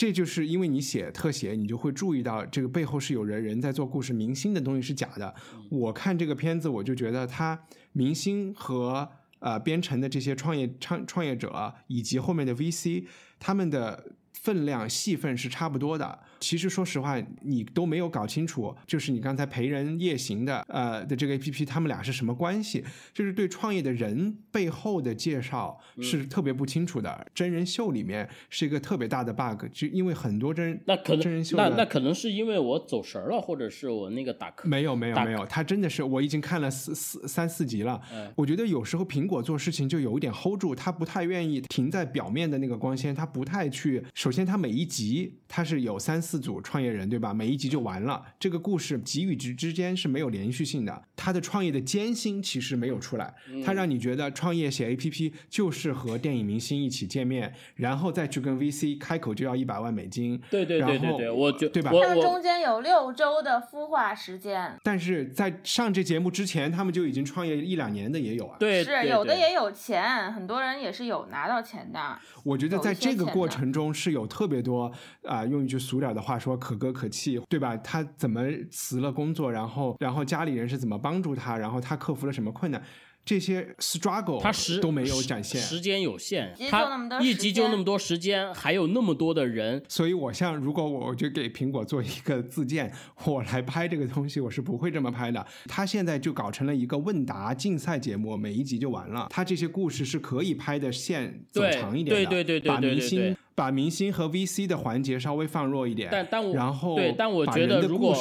[0.00, 5.34] 这就是因为你写特写，你就会注意到这个背后是有人人在做故事，明星的东西是假的。
[5.68, 9.06] 我看这个片子，我就觉得他明星和
[9.40, 13.04] 呃编程的这些创业创创业者以及后面的 VC，
[13.38, 16.20] 他们的分量戏份是差不多的。
[16.40, 22.82] 其实说实话，你都没有搞清楚，就是你刚才陪人夜行的呃的这个 APP，他们俩是什么关系？
[23.12, 27.26] 就是对创业的人背后的介绍是特别不清楚的。
[27.34, 38.00] 真人秀里面是一个特别大的 bug，就因为很多真那可能真人秀那那可能是因为我走神了，或者是我那个打瞌没有没有没有，他真的是我已经看了四四三四集了。
[38.14, 44.02] 嗯我觉得有时候苹果做事情就有一点 hold 住，他不太愿意停在表面的那个光鲜，他不太去。
[44.14, 47.32] 首先，他每一集他是有三四组创业人，对吧？
[47.32, 51.02] 每一集就完了，这个故事集与集之间是没有连续性的。
[51.16, 60.40] 他的创业的艰辛其实没有出来，嗯他让你觉得创业写 APP 就是和电影明星一起见面，然后再去跟 VC 开口就要一百万美金。
[60.50, 68.56] 对对对对然后对，我觉对吧我他们中间有六周的孵化时间，但是在上这节目之前，他们就已经创业一两年的也有啊。
[68.58, 72.18] 对是有的也有钱，很多人也是有拿到钱的。
[72.44, 74.90] 我觉得在这个过程中是有特别多
[75.24, 77.76] 啊、用一句俗点的话说，可歌可泣，对吧？
[77.78, 82.82] 他怎么辞了工作，然后然后家里人是怎么帮助他，然后他克服了什么困难，
[83.24, 85.60] 这些 struggle 他时都没有展现。
[85.60, 92.92] 时间有限他一集就那么多时间，还有那么多的人，所以，我像如果我就给苹果做一个自荐，
[93.24, 95.46] 我来拍这个东西，我是不会这么拍的。
[95.66, 99.26] 他现在就搞成了一个问答竞赛节目，每一集就完了。
[99.30, 108.16] 他这些故事是可以拍的线走长一点的，对对对对把明对对对星把明星和 VC 的环节稍微放弱一点，但但我然后对，但我觉得如果。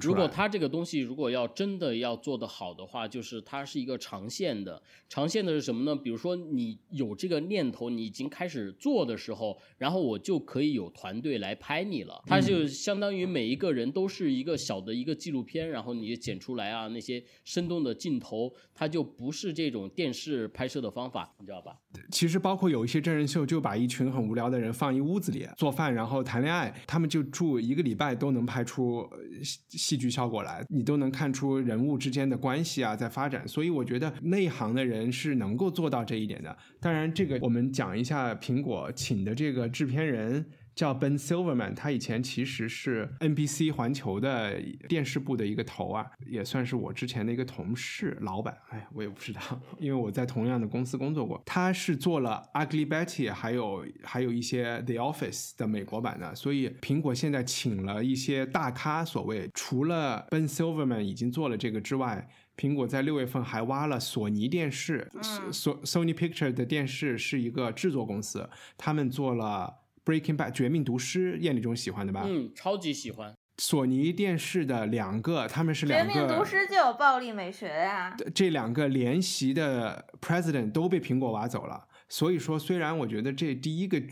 [0.00, 4.82] 如果他这个东西如果要真的要做得好的话，就是它是一个长线的。
[5.08, 5.94] 长线的是什么呢？
[5.94, 12.20] 比如说你有这个念头，你已经开始做的时候，然后我就可以有团队来拍你了。
[12.26, 21.76] 它就相当于每一个人都是一个小的一个纪录片，然后你剪出来啊那些生动的镜头，它就不是这种电视拍摄的方法，你知道吧？
[22.10, 33.48] 其实包括有一些真人秀，就把一群很无聊的人放放一屋子里做饭，然后谈恋爱，他们就住一个礼拜都能拍出呃戏戏剧效果来，你都能看出人物之间的关系啊在发展。
[33.48, 36.54] 所以我觉得内行的人是能够做到这一点的。
[36.82, 40.44] 当然，这个我们讲一下苹果请的这个制片人。
[40.74, 48.56] 叫 Ben Silverman，他以前其实是 NBC 环球的电视部的一个头啊，也算是我之前的一个同事、老板。
[48.70, 49.40] 哎，我也不知道，
[49.78, 51.42] 因为我在同样的公司工作过。
[51.46, 62.28] 他是做了 Ugly Betty，还有还有一些 The Office 的美国版的，所以苹果现在请了一些大咖，所谓除了 Ben Silverman 已经做了这个之外。
[62.56, 65.10] 苹果在六月份还挖了索尼电视，
[65.50, 68.48] 索 Sony Picture 的电视是一个制作公司，
[68.78, 69.74] 他们做了
[70.04, 72.24] Breaking Bad 绝命毒师，燕丽中喜欢的吧？
[72.26, 73.34] 嗯，超级喜欢。
[73.58, 78.16] 索尼电视的两个，他们是两个绝命毒师就有暴力美学呀。
[78.34, 84.02] 这两个联席的 President 都被苹果挖走了，所以说虽然我觉得这第一个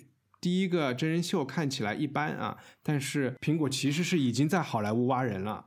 [0.41, 5.67] 第一个真人秀看起来一般啊，但是苹果其实是已经在好莱坞挖人了。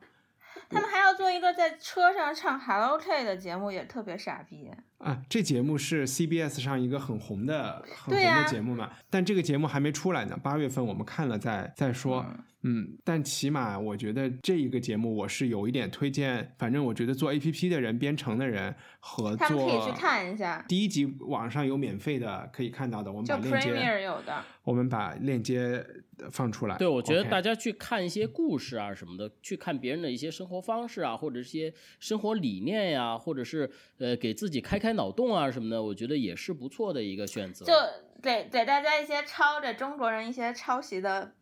[0.69, 4.71] 他们还要做一个在车上唱 Hello K 的节目，也特别傻逼
[5.05, 5.21] 啊！
[5.29, 8.89] 这节目是 CBS 上一个很红的、很红的节目嘛？
[9.11, 12.25] 但这个节目还没出来呢，八月份我们看了再再说。
[12.63, 16.55] 嗯，但起码我觉得这一个节目我是有一点推荐。
[16.57, 20.65] 反正我觉得做 A P P 的人、编程的人和做，他们可以去看一下。
[20.67, 25.85] 第一集网上有免费的可以看到的，我们把链接有的，我们把链接
[26.31, 26.77] 放出来。
[26.77, 37.65] 对，我觉得大家去看一些故事啊什么的，去看别人的一些生活方式啊，或者一些生活理念呀，或者是呃给自己开开脑洞啊什么的，我觉得也是不错的一个选择。
[37.65, 37.73] 就
[38.21, 41.33] 给给大家一些抄着中国人一些抄袭的。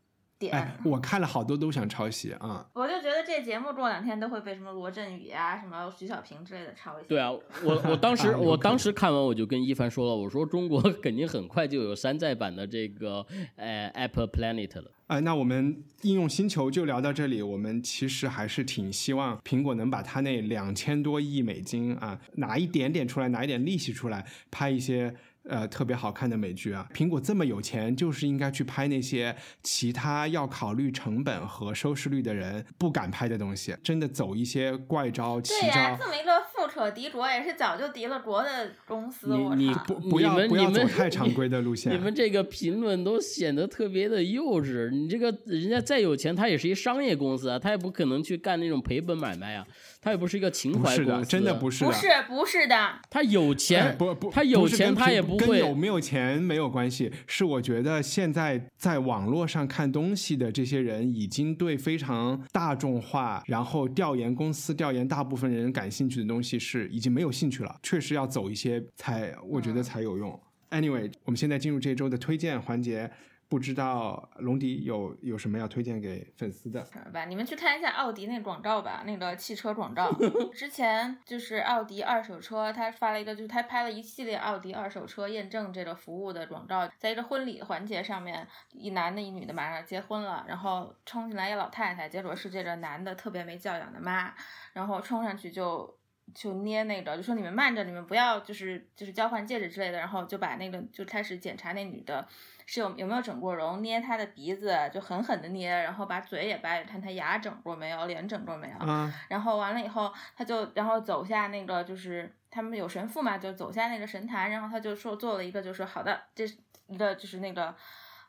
[0.49, 2.65] 哎，我看了好多都想抄袭啊！
[2.73, 7.05] 我就觉得这节目过两天都会被什么罗振宇啊、什么徐小平之类的抄袭。
[7.07, 13.25] 对啊，我我当时 我当时看完我就跟一凡说了，我说中国 肯定很快就有山寨版的这个
[13.55, 14.91] 呃 Apple Planet 了。
[15.07, 17.41] 哎，那我们应用星球就聊到这里。
[17.41, 25.13] 我们其实还是挺希望苹果能把它那两千多亿美金啊拿一点点出来，拿一点利息出来，拍一些。
[25.49, 26.87] 呃，特别好看的美剧啊！
[26.93, 35.73] 苹果这么有钱，就是应该去拍那些其他要考虑成本和收视率的人不敢拍的东西，真的走一些怪招、奇招。
[35.73, 39.35] 对呀，这么一个富可敌国，也是早就敌了国的公司。
[39.35, 41.91] 你你不不要不要走太常规的路线。
[41.93, 44.89] 你们这个评论都显得特别的幼稚。
[44.91, 49.67] 你这个人家再有钱，他也是一商业公司啊，他也不可能去干那种赔本买卖啊。
[50.03, 52.99] 他也不是一个情怀公司，真的不是，不是不是的。
[53.09, 57.09] 他有钱，不不，他有钱，他也不会跟有没有钱没有关系。
[57.25, 67.73] 是我觉得现在在网络上看东西的这些人，已经对非常大众化，然后调研公司、调研大部分人感兴趣的东西是已经没有兴趣了。
[67.81, 70.37] 确实要走一些才，我觉得才有用。
[70.71, 73.09] Anyway，我们现在进入这周的推荐环节。
[73.53, 76.83] 不知道龙迪有有什么要推荐给粉丝的？
[77.13, 80.11] 吧，你们去看一下奥迪那广告吧，那个汽车广告。
[80.51, 94.33] 之前就是奥迪二手车，他发了一个，就是他拍了一系列奥迪二手车验证这个服务的广告，在一个婚礼环节上面，一男的，一女的马上结婚了，然后冲进来一老太太，结果是这个男的特别没教养的妈，
[94.73, 95.95] 然后冲上去就
[96.33, 102.27] 就捏那个，就说你们慢着，你们不要就是就是交换戒指之类的，然后就把那个就开始检查那女的。
[102.65, 103.81] 是有有没有整过容？
[103.81, 108.75] 捏她的鼻子，就狠狠的捏，然后把嘴也掰，看她牙整过没有，脸整过没有。
[108.79, 109.11] 嗯。
[109.27, 116.55] 然后完了以后，他就然后走下那个，就是他们有神父嘛，就走下那个神坛，然后他就说做了一个，就说好的，这是
[116.87, 117.75] 一个就是那个。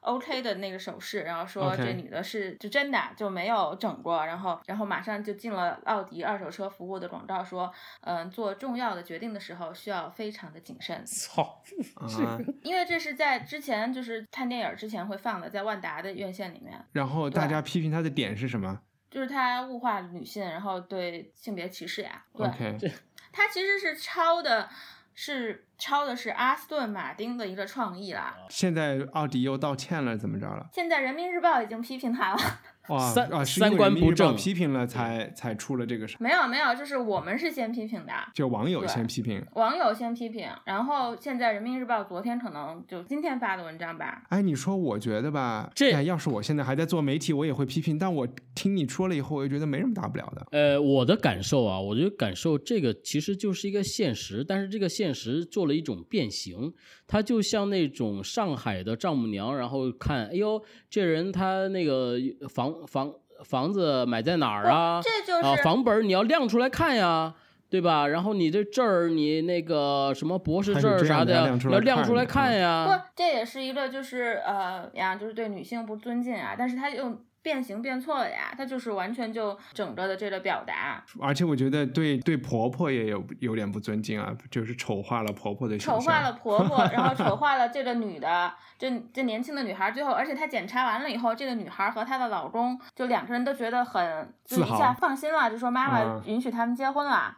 [0.05, 11.03] OK 的那个手势，然后说这女的是就真的就没有整过，然后然后马上就进了奥迪二手车服务的广告，说嗯做重要的决定的时候需要非常的谨慎。
[11.07, 11.63] 操，
[12.63, 16.79] 因为这是在之前就是看电影之前会放的，在万达的院线里面。
[16.93, 18.81] 然后大家批评他的点是什么？
[19.11, 22.25] 就是他物化女性，然后对性别歧视呀。
[22.33, 22.77] OK，
[23.33, 24.69] 他其实是抄的。
[25.15, 28.37] 是抄的是阿斯顿马丁的一个创意啦。
[28.49, 30.69] 现在奥迪又道歉了，怎么着了？
[30.73, 32.39] 现在人民日报已经批评他了。
[32.89, 36.17] 哇，三三观不正，批评了才才出了这个事。
[36.21, 44.23] 没有没有，就是我们是先批评的，就网友先批评，网友先批评，然后现在人民日报昨天可能就今天发的文章吧。
[44.29, 47.99] 哎，你说我觉得吧，这要是我现在还在做媒体，我也会批评。
[47.99, 50.47] 但我听你说了以后，我就觉得没什么大不了的。
[50.51, 56.73] 呃，我的感受啊，我就感受这个其实就是一个现实，但是这个现实做了一种变形。
[57.07, 62.17] 它就像那种上海的丈母娘，然后看，哎呦，这人他那个
[62.49, 63.13] 房房
[63.43, 65.01] 房子买在哪儿啊？
[65.03, 67.35] 这就是啊，房本你要亮出来看呀，
[67.71, 68.07] 对吧？
[68.09, 71.33] 然后你这证儿，你那个什么博士证儿啥的，
[71.71, 72.87] 要亮出来看呀。
[72.87, 76.55] 不，这也是一个就是呃呀，就是对女性不尊敬啊。
[76.59, 77.19] 但是他用。
[77.45, 85.77] 变形变错了呀，她就是完全就整个的这个表达，而且我觉得对对婆婆也有有点不尊敬啊，就是丑化了婆婆的。
[85.77, 97.37] 丑化了婆婆，然后丑 化了这个女的，这这年轻的女孩，最后而且她检查完了以后，这个女孩和她的老公就两个人都觉得很就一下放心了，就说妈妈允许他们结婚了。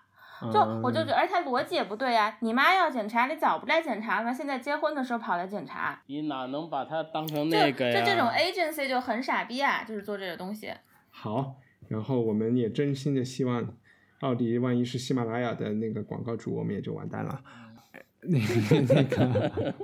[0.52, 2.36] 就我就觉得，而且他逻辑也不对呀。
[2.40, 4.32] 你妈要检查，你早不该检查吗？
[4.32, 8.00] 现在结婚的时候跑来检查，你哪能把它当成那个呀？
[8.00, 10.72] 就这种 agency 就很傻逼啊，就是做这个东西。
[11.10, 11.56] 好，
[11.88, 13.74] 然后我们也真心的希望，
[14.20, 17.40] 奥迪万一是喜马拉雅的那个广告主，我们也就完蛋了。
[18.20, 19.74] 那个那个。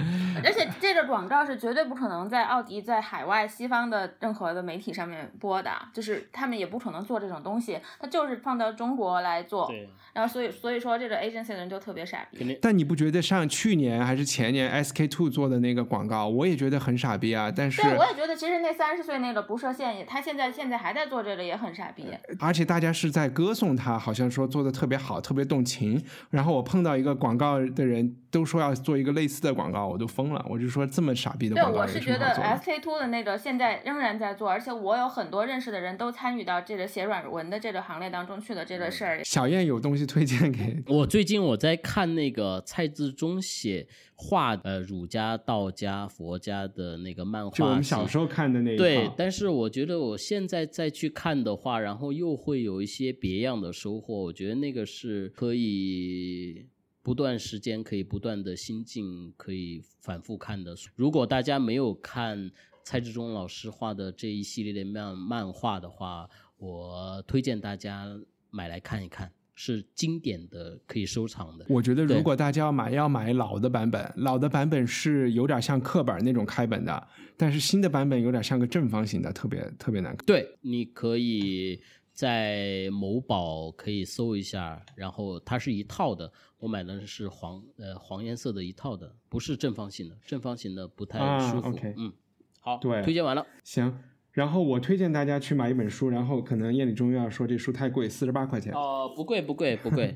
[0.44, 9.70] 而且这个广告是绝对不可能在奥迪在海外西方的任何的媒体上面播的，就是他们也不可能做这种东西，他就是放到中国来做。
[10.12, 12.58] 然后所以所以说这个 agency 的人就特别傻逼。
[12.60, 17.52] 但你不觉得上去年还是前年 SK two 做的那个广告，我也觉得很傻逼啊？
[17.54, 22.06] 但是对，我也觉得其实那三十岁那个不设限，他现在现在还在做这个也很傻逼。
[22.40, 26.02] 而且大家是在歌颂他，好像说做的特别好，特别动情。
[26.30, 30.44] 然后我碰到一个广告的人都说要做一个类似的广告，我都疯了。
[30.48, 39.24] 我就说这么傻逼的广告对，我是觉得 SK two 的那个现在仍然在做，而且我有很多认识的人都参与到这个写软文的这个行列当中去的这个事儿。
[39.24, 54.14] 小燕有东西推荐给我，最近我在看那个蔡志忠写画呃儒家、道家、佛家的那个漫画，就我们小时候看的那对，但是我觉得我现在再去看的话，然后又会有一些别样的收获。
[54.14, 56.68] 我觉得那个是可以。
[57.10, 60.76] 不断时间可以不断的心境可以反复看的。
[60.94, 62.48] 如果大家没有看
[62.84, 68.06] 蔡志忠老师画的这一系列的漫漫画的话，我推荐大家
[68.50, 71.66] 买来看一看，是经典的，可以收藏的。
[71.68, 80.24] 我觉得如果大家要买，要买老的版本，老的版本是有点像课本那种开本的，但是新的版本有点像个正方形的，特别特别难看。
[80.24, 81.82] 对，你可以。
[82.20, 91.74] 在某宝可以搜一下，然后它是一套的，我买的是黄呃黄颜色的一套的，不是正方形的，正方形的不太舒服。
[91.96, 92.12] 嗯，
[92.60, 93.46] 好，对，推荐完了。
[93.64, 93.98] 行，
[94.32, 98.70] 然后我推荐大家去买一本书，然后可能夜里中又要说这书太贵，四十八块钱。
[98.74, 100.14] 哦，不贵不贵不贵，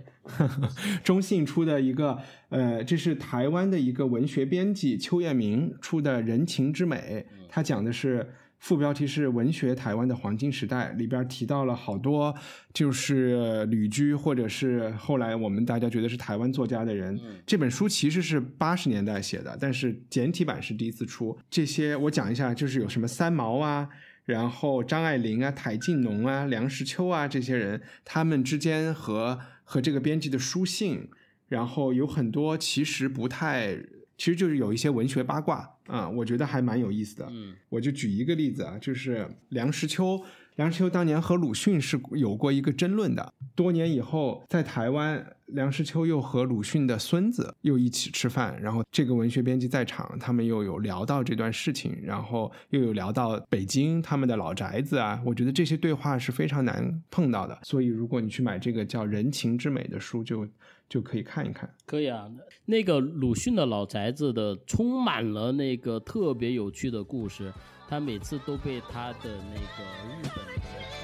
[1.02, 8.30] 中信出的一个呃，这是台湾的一个文学编辑邱彦明出的《人情之美》，他讲的是。
[8.64, 12.34] 副标题是“文学台湾的黄金时代”，里边提到了好多
[12.72, 17.20] 就是旅居或者是后来我们大家觉得是台湾作家的人。
[17.44, 21.38] 这本书其实是八十年代写的，但是简体版是第一次出。
[21.50, 23.86] 这些我讲一下，就是有什么三毛啊，
[24.24, 31.10] 然后张爱玲啊、台静农啊、梁实秋啊这些人，他们之间和和这个编辑的书信，
[31.48, 33.76] 然后有很多其实不太。
[34.16, 37.26] 其实就是有一些文学八卦啊，我觉得还蛮有意思的。
[37.30, 40.20] 嗯，我就举一个例子啊，就是梁实秋，
[40.56, 43.32] 梁实秋当年和鲁迅是有过一个争论的。
[43.54, 55.20] 多年以后，在台湾，梁实秋又和鲁迅的孙子又一起吃饭，然后这个文学编辑在场，他们又有聊到这段事情，然后又有聊到北京他们的老宅子啊。
[55.24, 57.58] 我觉得这些对话是非常难碰到的。
[57.62, 60.48] 所以，如果你去买这个叫《人情之美》的书，就。
[60.95, 62.30] 就可以看一看，可以啊。
[62.66, 67.53] 那个鲁迅的老宅子的充满了那个特别有趣的故事，
[67.88, 71.03] 他每次都被他的那个日本的。